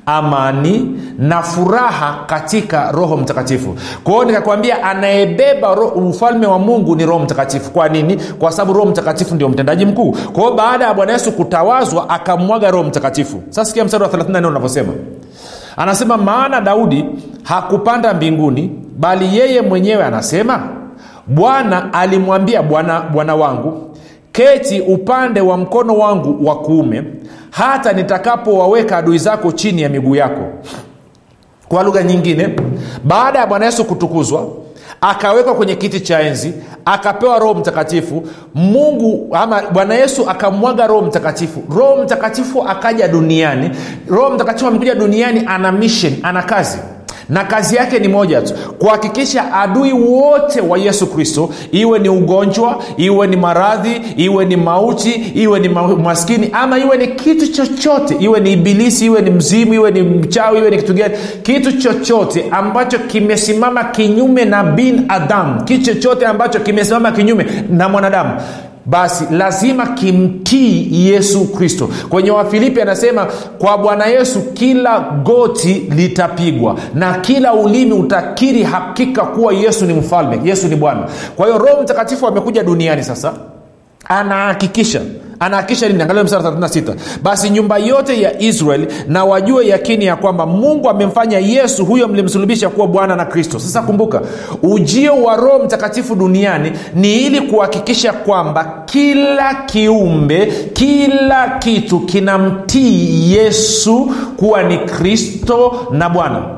amani 0.05 0.99
na 1.17 1.41
furaha 1.43 2.17
katika 2.27 2.91
roho 2.91 3.17
mtakatifu. 3.17 3.75
Kwa 4.03 4.25
nikakwambia 4.25 4.83
anayebeba 4.83 5.71
ufalme 5.81 6.47
wa 6.47 6.59
mungu 6.59 6.95
ni 6.95 7.05
roho 7.05 7.19
mtakatifu. 7.19 7.71
Kwa 7.71 7.89
nini? 7.89 8.15
Kwa 8.39 8.51
sababu 8.51 8.73
roho 8.73 8.89
mtakatifu 8.89 9.35
ndio 9.35 9.49
mtendaji 9.49 9.85
mkuu. 9.85 10.11
Kwa 10.33 10.51
baada 10.51 10.85
ya 10.85 10.93
bwana 10.93 11.13
yesu 11.13 11.31
kutawazwa 11.31 12.09
akamwaga 12.09 12.71
roho 12.71 12.83
mtakatifu. 12.83 13.43
Sasa 13.49 13.65
sikia 13.65 13.85
mstari 13.85 14.03
wa 14.03 14.09
34 14.09 14.47
unavyosema. 14.47 14.93
Anasema 15.77 16.17
maana 16.17 16.61
daudi 16.61 17.05
hakupanda 17.43 18.13
mbinguni 18.13 18.71
bali 18.99 19.37
yeye 19.37 19.61
mwenyewe 19.61 20.03
anasema 20.03 20.63
bwana 21.27 21.93
alimwambia 21.93 22.63
bwana 23.13 23.35
wangu 23.35 23.94
keti 24.35 24.81
upande 24.81 25.41
wa 25.41 25.57
mkono 25.57 25.97
wangu 25.97 26.47
wa 26.47 26.55
kuume 26.59 27.03
hata 27.51 27.93
nitakapowaweka 27.93 28.97
adui 28.97 29.17
zako 29.17 29.51
chini 29.51 29.81
ya 29.81 29.89
miguu 29.89 30.15
yako. 30.15 30.41
Kwa 31.67 31.83
lugha 31.83 32.03
nyingine 32.03 32.55
baada 33.03 33.39
ya 33.39 33.47
bwana 33.47 33.65
yesu 33.65 33.85
kutukuzwa 33.85 34.47
akawekwa 35.01 35.55
kwenye 35.55 35.75
kiti 35.75 35.99
cha 35.99 36.19
enzi 36.21 36.53
akapewa 36.85 37.39
roho 37.39 37.53
mtakatifu 37.53 38.23
mungu 38.55 39.29
ama 39.35 39.61
bwana 39.61 39.93
yesu 39.95 40.29
akamwaga 40.29 40.87
roho 40.87 41.01
mtakatifu. 41.01 41.63
Roho 41.77 42.03
mtakatifu 42.03 42.63
akaja 42.63 43.07
duniani. 43.07 43.71
Roho 44.09 44.29
mtakatifu 44.29 44.67
amekuja 44.67 44.95
duniani 44.95 45.41
ana 45.47 45.71
mission 45.71 46.13
ana 46.23 46.43
kazi 46.43 46.77
na 47.29 47.43
kazi 47.43 47.75
yake 47.75 47.99
ni 47.99 48.07
moja 48.07 48.41
tu 48.41 48.53
kuhakikisha 48.79 49.53
adui 49.53 49.93
wote 49.93 50.61
wa 50.61 50.77
yesu 50.77 51.07
kristo 51.07 51.49
iwe 51.71 51.99
ni 51.99 52.09
ugonjwa 52.09 52.83
iwe 52.97 53.27
ni 53.27 53.35
maradhi 53.35 54.01
iwe 54.17 54.45
ni 54.45 54.55
mauti 54.57 55.11
iwe 55.11 55.59
ni 55.59 55.69
maskini 56.03 56.49
ama 56.53 56.77
iwe 56.79 56.97
ni 56.97 57.07
kitu 57.07 57.47
chochote 57.51 58.15
iwe 58.19 58.39
ni 58.39 58.51
ibilisi 58.53 59.05
iwe 59.05 59.21
ni 59.21 59.29
mzimu 59.29 59.73
iwe 59.73 59.91
ni 59.91 60.01
mchawi 60.01 60.59
iwe 60.59 60.69
ni 60.69 60.77
kitu 60.77 60.93
gani 60.93 61.13
kitu 61.43 61.71
chochote 61.77 62.45
ambacho 62.51 62.99
kimesimama 62.99 63.83
kinyume 63.83 64.45
na 64.45 64.63
bin 64.63 65.05
adam 65.07 65.65
kitu 65.65 65.85
chochote 65.85 66.25
ambacho 66.25 66.59
kimesimama 66.59 67.11
kinyume 67.11 67.45
na 67.69 67.89
mwanadamu 67.89 68.31
basi 68.85 69.23
lazima 69.31 69.87
kimtii 69.87 70.87
yesu 71.09 71.45
kristo. 71.45 71.89
Kwenye 72.09 72.31
wafilipi 72.31 72.81
anasema 72.81 73.27
kwa 73.57 73.77
bwana 73.77 74.05
yesu 74.05 74.41
kila 74.41 74.99
goti 74.99 75.73
litapigwa 75.73 76.75
na 76.93 77.13
kila 77.13 77.53
ulimi 77.53 77.91
utakiri 77.93 78.63
hakika 78.63 79.25
kuwa 79.25 79.53
yesu 79.53 79.85
ni 79.85 79.93
mfalme 79.93 80.39
yesu 80.43 80.67
ni 80.67 80.75
bwana. 80.75 81.03
Kwa 81.35 81.45
hiyo 81.45 81.57
roho 81.57 81.81
mtakatifu 81.81 82.27
amekuja 82.27 82.63
duniani 82.63 83.03
sasa 83.03 83.33
anahakikisha 84.09 85.01
anahakikisha 85.39 85.87
nini 85.87 86.01
angalia 86.03 86.23
msara 86.23 86.49
36 86.49 86.95
basi 87.23 87.49
nyumba 87.49 87.77
yote 87.77 88.21
ya 88.21 88.41
israel 88.41 88.87
na 89.07 89.25
wajue 89.25 89.67
yakini 89.67 90.05
ya 90.05 90.15
kwamba 90.15 90.45
mungu 90.45 90.89
amemfanya 90.89 91.39
yesu 91.39 91.85
huyo 91.85 92.07
mlimsulubisha 92.07 92.69
kuwa 92.69 92.87
bwana 92.87 93.15
na 93.15 93.25
kristo. 93.25 93.59
Sasa 93.59 93.81
kumbuka 93.81 94.21
ujio 94.63 95.23
wa 95.23 95.35
roho 95.35 95.59
mtakatifu 95.63 96.15
duniani 96.15 96.71
ni 96.95 97.15
ili 97.21 97.41
kuhakikisha 97.41 98.13
kwamba 98.13 98.83
kila 98.85 99.53
kiumbe 99.65 100.45
kila 100.73 101.47
kitu 101.59 101.99
kinamtii 101.99 103.33
yesu 103.33 104.11
kuwa 104.37 104.63
ni 104.63 104.77
kristo 104.77 105.87
na 105.91 106.09
bwana 106.09 106.54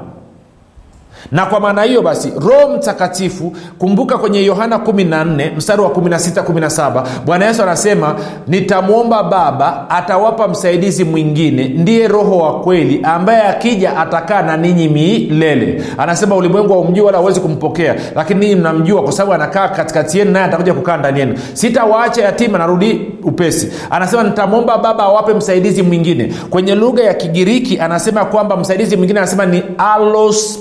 na 1.32 1.46
kwa 1.46 1.60
maana 1.60 1.84
hiyo 1.84 2.02
basi 2.02 2.34
roho 2.40 2.78
mtakatifu 2.78 3.54
kumbuka 3.78 4.18
kwenye 4.18 4.46
yohana 4.46 4.78
14 4.78 5.56
mstari 5.58 5.82
wa 5.82 5.90
1617 5.90 7.04
bwana 7.26 7.46
yesu 7.46 7.64
anasema 7.64 8.16
nitamwomba 8.48 9.24
baba 9.24 9.90
atawapa 9.90 10.48
msaidizi 10.48 11.04
mwingine 11.04 11.68
ndiye 11.68 12.08
roho 12.08 12.38
wa 12.38 12.60
kweli 12.60 13.00
ambaye 13.04 13.42
akija 13.44 13.98
atakaa 13.98 14.42
na 14.42 14.58
ninyi 14.58 14.88
milele. 14.88 15.84
Anasema 15.98 16.36
ulimwengu 16.36 16.74
haumjui 16.74 17.06
wala 17.06 17.18
hauwezi 17.18 17.40
kumpokea 17.40 17.96
lakini 18.16 18.40
ninyi 18.40 18.56
mnamjua 18.56 19.04
kwa 19.04 19.12
sababu 19.12 19.34
anakaa 19.34 19.68
katikati 19.68 20.20
yenu 20.20 20.32
naye 20.32 20.46
atakuja 20.46 20.74
kukaa 20.74 20.98
ndani 20.98 21.20
yenu. 21.20 21.36
Sitawaacha 21.54 22.22
yatima 22.24 22.58
narudi 22.58 23.02
upesi. 23.24 23.72
Anasema 23.90 24.24
nitamwomba 24.24 24.78
baba 24.78 25.04
awape 25.04 25.34
msaidizi 25.34 25.84
mwingine. 25.84 26.34
Kwenye 26.50 26.76
lugha 26.76 27.04
ya 27.04 27.14
kigiriki 27.14 27.80
anasema 27.80 28.26
kwamba 28.26 28.58
msaidizi 28.58 28.98
mwingine 28.98 29.20
anasema 29.20 29.46
ni 29.46 29.64
alos 29.78 30.60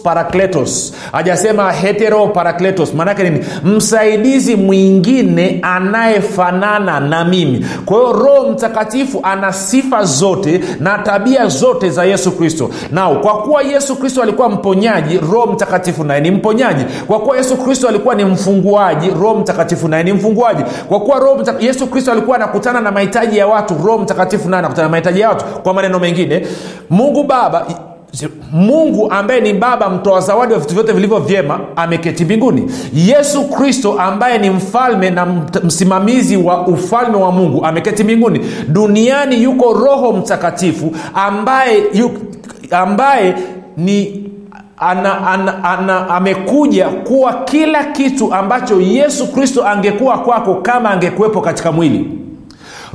parakletos 0.57 0.93
hajasema 1.13 1.73
hetero 1.73 2.27
parakletos 2.29 2.95
maanake 2.95 3.23
nini? 3.31 3.45
Msaidizi 3.65 4.57
mwingine 4.57 5.59
anayefanana 5.63 7.01
na 7.01 7.25
mimi. 7.25 7.67
Kwa 7.85 7.97
hiyo 7.97 8.13
roho 8.13 8.51
mtakatifu 8.51 9.21
ana 9.23 9.53
sifa 9.53 10.05
zote 10.05 10.61
na 10.81 10.99
tabia 10.99 11.47
zote 11.49 11.91
za 11.91 12.05
yesu 12.05 12.33
kristo. 12.33 12.71
Nao 12.91 13.17
kwa 13.17 13.39
kuwa 13.43 13.63
yesu 13.63 13.97
kristo 13.97 14.23
alikuwa 14.23 14.49
mponyaji 14.49 15.19
roho 15.19 15.47
mtakatifu 15.47 16.05
naye 16.05 16.21
ni 16.21 16.31
mponyaji. 16.31 16.85
Kwa 17.07 17.21
kuwa 17.21 17.37
yesu 17.37 17.57
kristo 17.57 17.89
alikuwa 17.89 18.15
ni 18.15 18.25
mfunguaji 18.25 19.11
roho 19.11 19.35
mtakatifu 19.35 19.89
naye 19.89 20.03
ni 20.05 20.13
mfunguaji. 20.13 20.63
Kwa 20.89 21.01
kuwa 21.01 21.19
roho 21.19 21.35
mta... 21.37 21.55
yesu 21.61 21.87
kristo 21.87 22.13
alikuwa 22.13 22.37
anakutana 22.37 22.81
na 22.81 22.93
mahitaji 22.93 23.39
ya 23.39 23.47
watu 23.47 23.75
roho 23.85 23.99
mtakatifu 23.99 24.49
naye 24.49 24.59
anakutana 24.59 24.85
na 24.89 24.91
mahitaji 24.91 25.21
ya 25.21 25.29
watu. 25.29 25.45
Kwa 25.45 25.75
maneno 25.75 25.99
mengine 25.99 26.47
mungu 26.91 27.25
baba 27.25 27.67
mungu 28.53 29.11
ambaye 29.11 29.41
ni 29.41 29.53
baba 29.53 29.91
mtoa 29.91 30.21
zawadi 30.21 30.53
wa 30.53 30.59
vitu 30.59 30.75
vyote 30.75 30.93
vilivyo 30.93 31.19
vyema 31.19 31.61
ameketi 31.77 32.25
mbinguni. 32.25 32.71
Yesu 32.95 33.45
kristo 33.45 34.01
ambaye 34.01 34.39
ni 34.39 34.51
mfalme 34.51 35.11
na 35.11 35.27
msimamizi 35.65 36.37
wa 36.37 36.67
ufalme 36.67 37.17
wa 37.17 37.33
mungu 37.33 37.65
ameketi 37.65 38.05
mbinguni. 38.05 38.41
Duniani 38.69 39.43
yuko 39.43 39.73
roho 39.73 40.13
mtakatifu 40.13 40.93
ambaye 41.15 41.83
yu, 41.95 42.11
ambaye 42.71 43.35
ni 43.77 44.23
ana, 44.79 45.27
ana, 45.27 45.65
ana, 45.65 46.09
amekuja 46.09 46.89
kuwa 46.89 47.35
kila 47.35 47.85
kitu 47.85 48.35
ambacho 48.35 48.81
yesu 48.81 49.33
kristo 49.33 49.67
angekuwa 49.67 50.19
kwako 50.19 50.55
kama 50.55 50.91
angekuwepo 50.91 51.41
katika 51.41 51.73
mwili 51.73 52.09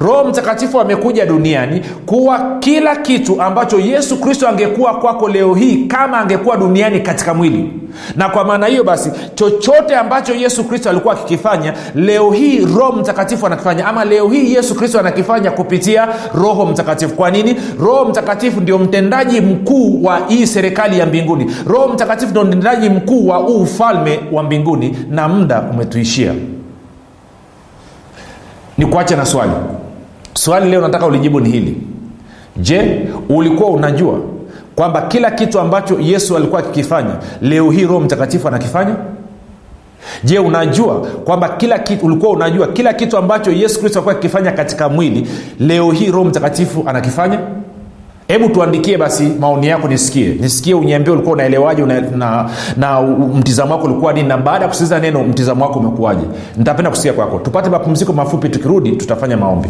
roho 0.02 0.24
mtakatifu 0.24 0.80
amekuja 0.82 1.26
duniani 1.26 1.82
kuwa 2.06 2.58
kila 2.60 2.96
kitu 2.96 3.42
ambacho 3.42 3.80
yesu 3.80 4.18
kristo 4.20 4.48
angekuwa 4.48 4.94
kwako 5.00 5.30
leo 5.30 5.54
hii 5.54 5.86
kama 5.86 6.18
angekuwa 6.18 6.58
duniani 6.58 7.00
katika 7.00 7.34
mwili. 7.34 7.72
Na 8.16 8.30
kwa 8.30 8.46
maana 8.46 8.66
hiyo 8.68 8.84
basi 8.84 9.12
chochote 9.36 9.96
ambacho 9.96 10.34
yesu 10.34 10.64
kristo 10.64 10.90
alikuwa 10.90 11.14
akikifanya 11.14 11.74
leo 11.96 12.32
hii 12.32 12.66
roho 12.66 12.92
mtakatifu 12.92 13.46
anakifanya. 13.46 13.86
Ama 13.88 14.06
leo 14.06 14.28
hii 14.30 14.54
yesu 14.54 14.76
kristo 14.76 15.00
anakifanya 15.00 15.52
kupitia 15.52 16.08
roho 16.34 16.66
mtakatifu. 16.66 17.16
Kwa 17.16 17.32
nini? 17.32 17.56
Roho 17.80 18.06
mtakatifu 18.06 18.62
ndio 18.62 18.78
mtendaji 18.80 19.42
mkuu 19.42 20.04
wa 20.04 20.20
hii 20.28 20.48
serikali 20.48 21.00
ya 21.00 21.06
mbinguni. 21.06 21.52
Roho 21.68 21.88
mtakatifu 21.88 22.32
ndio 22.32 22.44
mtendaji 22.44 22.90
mkuu 22.90 23.28
wa 23.28 23.38
huu 23.38 23.62
ufalme 23.62 24.20
wa 24.32 24.44
mbinguni 24.44 24.98
na 25.10 25.28
muda 25.28 25.62
umetuishia. 25.74 26.34
Ni 28.78 28.86
kuacha 28.86 29.16
na 29.16 29.26
swali 29.26 29.52
swali 30.34 30.70
leo 30.72 30.82
nataka 30.82 31.06
ulijibu 31.06 31.39
ni 31.39 31.50
hili. 31.50 31.78
Je 32.58 33.08
ulikuwa 33.30 33.70
unajua 33.70 34.20
kwamba 34.76 35.02
kila 35.02 35.32
kitu 35.32 35.60
ambacho 35.60 36.00
yesu 36.00 36.38
alikuwa 36.38 36.60
akikifanya 36.60 37.15
leo 37.41 37.72
hii 37.72 37.86
roho 37.86 38.00
mtakatifu 38.00 38.48
anakifanya? 38.48 38.96
Je 40.24 40.39
unajua 40.39 40.96
kwamba 41.26 41.50
kila 41.50 41.80
kitu 41.80 42.06
ulikuwa 42.06 42.32
unajua 42.32 42.67
kila 42.67 42.94
kitu 42.94 43.17
ambacho 43.17 43.52
yesu 43.52 43.80
kristo 43.80 44.00
alikuwa 44.00 44.15
akikifanya 44.15 44.52
katika 44.52 44.89
mwili 44.89 45.28
leo 45.60 45.91
hii 45.91 46.12
roho 46.12 46.26
mtakatifu 46.26 46.84
anakifanya? 46.88 47.39
Hebu 48.28 48.50
tuandikie 48.50 48.98
basi 48.98 49.24
maoni 49.39 49.67
yako 49.67 49.88
nisikie. 49.88 50.28
Nisikie 50.39 50.74
uniambie 50.74 51.13
ulikuwa 51.13 51.34
unaelewaje 51.34 51.84
una, 51.84 52.02
na, 52.02 52.50
na 52.78 53.02
mtizamo 53.02 53.72
wako 53.74 53.86
ulikuwa 53.86 54.13
nini 54.13 54.28
na 54.28 54.38
baada 54.38 54.62
ya 54.62 54.67
kusikiliza 54.67 55.00
neno 55.00 55.24
mtizamo 55.24 55.65
wako 55.65 55.80
umekuwaje. 55.80 56.22
Nitapenda 56.58 56.89
kusikia 56.89 57.13
kwako. 57.13 57.39
Tupate 57.39 57.70
mapumziko 57.70 58.13
mafupi 58.13 58.50
tukirudi 58.50 58.91
tutafanya 58.91 59.38
maombi 59.38 59.70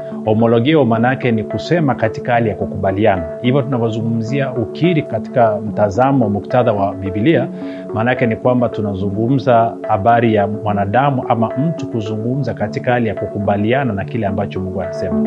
homologio 0.25 0.85
maana 0.85 1.15
ni 1.15 1.43
kusema 1.43 1.95
katika 1.95 2.33
hali 2.33 2.49
ya 2.49 2.55
kukubaliana. 2.55 3.23
Hivyo 3.41 3.61
tunavyozungumzia 3.61 4.51
ukiri 4.53 5.01
katika 5.03 5.57
mtazamo 5.57 6.29
muktadha 6.29 6.73
wa 6.73 6.93
bibilia 6.93 7.47
maana 7.93 8.13
ni 8.15 8.35
kwamba 8.35 8.69
tunazungumza 8.69 9.73
habari 9.87 10.33
ya 10.35 10.47
mwanadamu 10.47 11.23
ama 11.29 11.49
mtu 11.57 11.87
kuzungumza 11.87 12.53
katika 12.53 12.91
hali 12.91 13.07
ya 13.07 13.15
kukubaliana 13.15 13.93
na 13.93 14.05
kile 14.05 14.27
ambacho 14.27 14.59
mungu 14.59 14.81
anasema. 14.81 15.19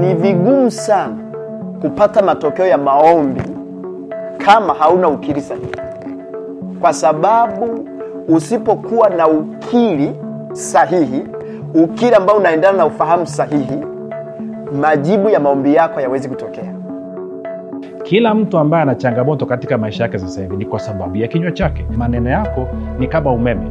Ni 0.00 0.14
vigumu 0.14 0.70
sana 0.70 1.16
kupata 1.80 2.22
matokeo 2.22 2.66
ya 2.66 2.78
maombi 2.78 3.42
kama 4.38 4.74
hauna 4.74 5.08
ukiri 5.08 5.40
sahihi. 5.40 5.66
Kwa 6.80 6.92
sababu 6.92 7.88
usipokuwa 8.28 9.08
na 9.10 9.28
ukiri 9.28 10.10
sahihi 10.52 11.22
ukiri 11.74 12.14
ambao 12.14 12.36
unaendana 12.36 12.78
na 12.78 12.86
ufahamu 12.86 13.26
sahihi 13.26 13.78
majibu 14.80 15.28
ya 15.30 15.40
maombi 15.40 15.74
yako 15.74 15.94
hayawezi 15.94 16.28
kutokea 16.28 16.72
kila 18.02 18.34
mtu 18.34 18.58
ambaye 18.58 18.82
ana 18.82 18.94
changamoto 18.94 19.46
katika 19.46 19.78
maisha 19.78 20.02
yake 20.02 20.18
sasa 20.18 20.40
hivi 20.40 20.56
ni 20.56 20.64
kwa 20.64 20.78
sababu 20.78 21.16
ya 21.16 21.28
kinywa 21.28 21.52
chake. 21.52 21.86
Maneno 21.96 22.30
yako 22.30 22.68
ni 22.98 23.06
kama 23.06 23.32
umeme. 23.32 23.66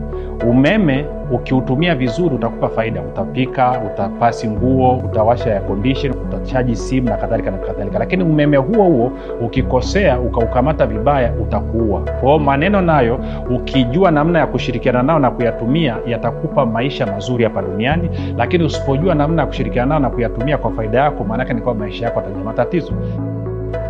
Umeme 0.50 1.06
ukiutumia 1.32 1.96
vizuri 1.96 2.36
utakupa 2.36 2.70
faida. 2.70 3.02
Utapika 3.02 3.82
utapasi 3.94 4.48
nguo 4.50 4.98
utawasha 4.98 5.50
ya 5.50 5.62
condition 5.62 6.13
utachaji 6.13 6.76
simu 6.76 7.10
na 7.10 7.17
kadhalika 7.17 7.52
na 7.52 7.58
kadhalika. 7.58 8.00
Lakini 8.00 8.24
umeme 8.24 8.58
huo 8.58 8.84
huo 8.86 9.12
ukikosea 9.41 10.20
ukaukamata 10.20 10.86
vibaya 10.86 11.34
utakuua. 11.41 12.02
Kwao 12.02 12.39
maneno 12.39 12.82
nayo 12.82 13.20
ukijua 13.56 14.12
namna 14.12 14.39
ya 14.39 14.48
kushirikiana 14.48 15.04
nao 15.04 15.20
na 15.20 15.32
kuyatumia 15.32 15.98
yatakupa 16.08 16.65
maisha 16.65 17.06
mazuri 17.06 17.44
hapa 17.44 17.62
duniani. 17.62 18.10
Lakini 18.38 18.63
usipojua 18.63 19.15
namna 19.15 19.41
ya 19.41 19.48
kushirikiana 19.48 19.89
nao 19.89 20.00
na 20.00 20.10
kuyatumia 20.10 20.58
kwa 20.58 20.72
faida 20.72 20.98
yako 21.00 21.24
maanake 21.24 21.54
ni 21.54 21.62
kwamba 21.62 21.86
maisha 21.86 22.06
yako 22.06 22.20
atajaa 22.20 22.44
matatizo 22.44 22.94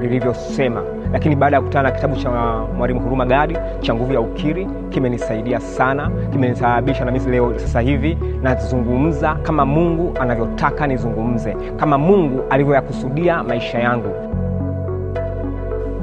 lilivyosema 0.00 0.82
lakini 1.12 1.36
baada 1.36 1.56
ya 1.56 1.60
kukutana 1.60 1.88
na 1.88 1.94
kitabu 1.94 2.16
cha 2.16 2.30
mwalimu 2.76 3.00
huruma 3.00 3.26
gadi 3.26 3.56
cha 3.80 3.94
nguvu 3.94 4.12
ya 4.12 4.20
ukiri 4.20 4.68
kimenisaidia 4.90 5.60
sana 5.60 6.10
kimenisababisha 6.32 7.04
na 7.04 7.10
mimi 7.12 7.30
leo 7.30 7.52
sasa 7.58 7.80
hivi 7.80 8.18
nazungumza 8.42 9.34
kama 9.34 9.66
mungu 9.66 10.12
anavyotaka 10.20 10.86
nizungumze 10.86 11.56
kama 11.76 11.98
mungu 11.98 12.42
alivyoyakusudia 12.50 13.42
maisha 13.42 13.78
yangu. 13.78 14.08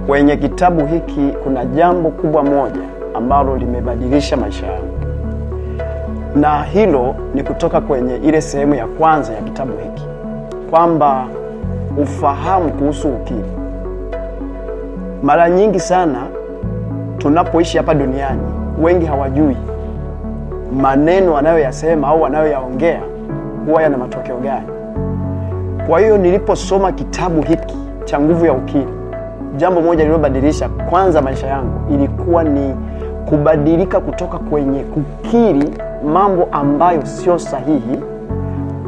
Kwenye 0.08 0.38
kitabu 0.38 0.86
hiki 0.86 1.34
kuna 1.44 1.66
jambo 1.66 2.10
kubwa 2.10 2.44
moja 2.44 2.82
ambalo 3.14 3.58
limebadilisha 3.58 4.38
maisha 4.38 4.68
yangu. 4.68 4.94
Na 6.36 6.64
hilo 6.64 7.16
ni 7.34 7.44
kutoka 7.44 7.82
kwenye 7.82 8.16
ile 8.16 8.42
sehemu 8.42 8.76
ya 8.76 8.88
kwanza 8.88 9.34
ya 9.34 9.42
kitabu 9.42 9.72
hiki 9.78 10.04
kwamba 10.70 11.28
ufahamu 11.98 12.72
kuhusu 12.72 13.10
ukiri 13.10 13.63
mara 15.24 15.50
nyingi 15.50 15.80
sana 15.80 16.20
tunapoishi 17.18 17.78
hapa 17.78 17.94
duniani 17.94 18.42
wengi 18.82 19.06
hawajui 19.06 19.58
maneno 20.82 21.34
wanayoyasema 21.34 22.08
au 22.08 22.22
wanayoyaongea 22.22 23.02
huwa 23.66 23.82
yana 23.84 23.98
matokeo 23.98 24.38
gani. 24.38 24.68
Kwa 25.88 26.00
hiyo 26.00 26.18
niliposoma 26.18 26.92
kitabu 26.92 27.42
hiki 27.42 27.78
cha 28.06 28.20
nguvu 28.20 28.46
ya 28.46 28.54
ukiri 28.54 28.88
jambo 29.58 29.82
moja 29.82 30.04
lililobadilisha 30.04 30.70
kwanza 30.70 31.22
maisha 31.22 31.48
yangu 31.48 31.94
ilikuwa 31.94 32.44
ni 32.44 32.76
kubadilika 33.30 34.00
kutoka 34.00 34.38
kwenye 34.40 34.84
kukiri 34.84 35.70
mambo 36.14 36.48
ambayo 36.52 37.06
sio 37.06 37.40
sahihi 37.40 38.00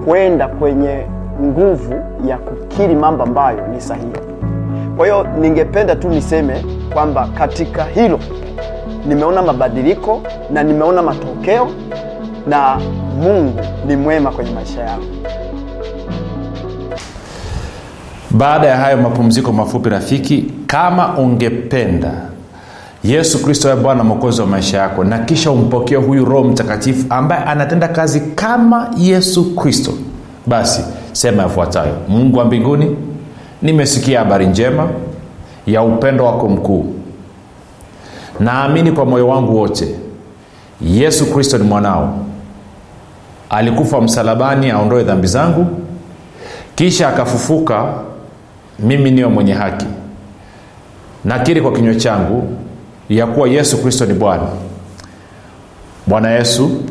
kwenda 0.05 0.47
kwenye 0.47 1.05
nguvu 1.43 1.93
ya 2.25 2.37
kukiri 2.37 2.95
mambo 2.95 3.23
ambayo 3.23 3.67
ni 3.67 3.81
sahihi 3.81 4.24
kwa 4.97 5.05
hiyo 5.05 5.27
ningependa 5.39 5.95
tu 5.95 6.09
niseme 6.09 6.65
kwamba 6.93 7.27
katika 7.27 7.83
hilo 7.83 8.19
nimeona 9.07 9.41
mabadiliko 9.41 10.21
na 10.53 10.63
nimeona 10.63 11.01
matokeo 11.01 11.67
na 12.47 12.77
mungu 13.21 13.59
ni 13.87 13.95
mwema 13.95 14.31
kwenye 14.31 14.51
maisha 14.51 14.81
yangu. 14.81 15.05
Baada 18.31 18.67
ya 18.67 18.77
hayo 18.77 18.97
mapumziko 18.97 19.51
mafupi 19.53 19.89
rafiki 19.89 20.45
kama 20.67 21.17
ungependa 21.17 22.11
yesu 23.03 23.43
kristo 23.43 23.71
awe 23.71 23.81
bwana 23.81 24.03
mwokozi 24.03 24.41
wa 24.41 24.47
maisha 24.47 24.77
yako 24.77 25.03
na 25.03 25.19
kisha 25.19 25.51
umpokee 25.51 25.95
huyu 25.95 26.25
roho 26.25 26.43
mtakatifu 26.43 27.05
ambaye 27.09 27.43
anatenda 27.43 27.87
kazi 27.87 28.19
kama 28.21 28.89
yesu 28.97 29.55
kristo 29.55 29.91
basi 30.47 30.83
sema 31.11 31.43
yafuatayo. 31.43 31.93
Mungu 32.07 32.37
wa 32.37 32.45
mbinguni 32.45 32.95
nimesikia 33.65 34.19
habari 34.19 34.47
njema 34.47 34.89
ya 35.67 35.81
upendo 35.83 36.25
wako 36.25 36.49
mkuu. 36.49 36.93
Naamini 38.39 38.91
kwa 38.91 39.05
moyo 39.05 39.27
wangu 39.27 39.57
wote 39.57 39.95
yesu 40.81 41.33
kristo 41.33 41.57
ni 41.57 41.63
mwanao. 41.63 42.19
Alikufa 43.49 44.01
msalabani 44.01 44.71
aondoe 44.71 45.03
dhambi 45.03 45.27
zangu 45.27 45.67
kisha 46.75 47.09
akafufuka 47.09 47.93
mimi 48.79 49.11
niyo 49.11 49.29
mwenye 49.29 49.53
haki. 49.53 49.85
Nakiri 51.25 51.61
kwa 51.61 51.71
kinywa 51.73 51.95
changu 51.95 52.49
ya 53.09 53.27
kuwa 53.27 53.47
yesu 53.49 53.81
kristo 53.81 54.05
ni 54.05 54.13
bwana. 54.13 54.47
Bwana 56.07 56.31
yesu 56.31 56.83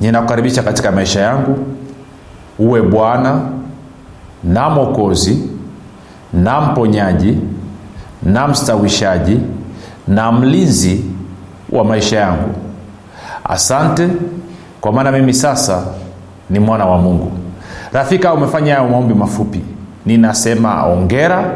ninakukaribisha 0.00 0.62
katika 0.62 0.92
maisha 0.92 1.20
yangu. 1.20 1.58
Uwe 2.58 2.82
bwana 2.82 3.40
na 4.44 4.70
mwokozi 4.70 5.38
na 6.42 6.60
mponyaji 6.60 7.38
na 8.22 8.48
mstawishaji 8.48 9.38
na 10.08 10.32
mlinzi 10.32 11.04
wa 11.72 11.84
maisha 11.84 12.16
yangu. 12.20 12.50
Asante 13.44 14.08
kwa 14.80 14.92
maana 14.92 15.12
mimi 15.12 15.34
sasa 15.34 15.82
ni 16.50 16.58
mwana 16.58 16.86
wa 16.86 16.98
mungu. 16.98 17.32
Rafika 17.92 18.34
umefanya 18.34 18.74
hayo 18.74 18.88
maombi 18.88 19.14
mafupi. 19.14 19.60
Ninasema 20.06 20.86
ongera 20.86 21.50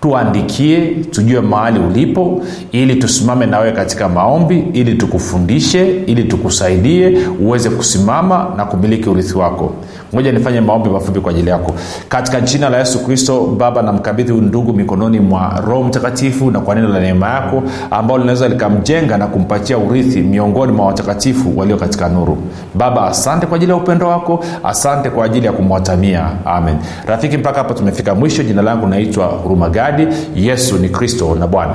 tuandikie 0.00 0.80
tujue 1.10 1.40
mahali 1.40 1.78
ulipo 1.80 2.42
ili 2.72 2.96
tusimame 2.96 3.46
nawewe 3.46 3.72
katika 3.72 4.08
maombi 4.08 4.58
ili 4.72 4.94
tukufundishe 4.94 5.90
ili 6.06 6.24
tukusaidie 6.24 7.18
uweze 7.40 7.70
kusimama 7.70 8.46
na 8.56 8.64
kumiliki 8.64 9.08
urithi 9.08 9.38
wako 9.38 9.74
moja 10.12 10.32
nifanye 10.32 10.60
maombi 10.60 10.88
mafupi 10.88 11.20
kwa 11.20 11.30
ajili 11.30 11.50
yako. 11.50 11.72
Katika 12.08 12.40
jina 12.40 12.68
la 12.68 12.78
yesu 12.78 13.04
kristo 13.04 13.46
baba 13.58 13.82
namkabidhi 13.82 14.32
ndugu 14.32 14.72
mikononi 14.72 15.20
mwa 15.20 15.62
roho 15.66 15.82
mtakatifu 15.82 16.50
na 16.50 16.60
kwa 16.60 16.74
neno 16.74 16.88
la 16.88 17.00
neema 17.00 17.28
yako 17.28 17.62
ambalo 17.90 18.18
linaweza 18.18 18.48
likamjenga 18.48 19.18
na 19.18 19.26
kumpatia 19.26 19.78
urithi 19.78 20.20
miongoni 20.20 20.72
mwa 20.72 20.86
watakatifu 20.86 21.58
walio 21.58 21.76
katika 21.76 22.08
nuru. 22.08 22.38
Baba 22.74 23.06
asante 23.06 23.46
kwa 23.46 23.56
ajili 23.56 23.70
ya 23.70 23.76
upendo 23.76 24.08
wako 24.08 24.44
asante 24.64 25.10
kwa 25.10 25.24
ajili 25.24 25.46
ya 25.46 25.52
kumwatamia. 25.52 26.26
Amen. 26.44 26.76
Rafiki 27.06 27.36
mpaka 27.38 27.58
hapa 27.58 27.74
tumefika 27.74 28.14
mwisho. 28.14 28.42
Jina 28.42 28.62
langu 28.62 28.86
naitwa 28.86 29.26
hurumagadi 29.26 30.08
yesu 30.34 30.78
ni 30.78 30.88
kristo 30.88 31.34
na 31.40 31.46
bwana 31.46 31.74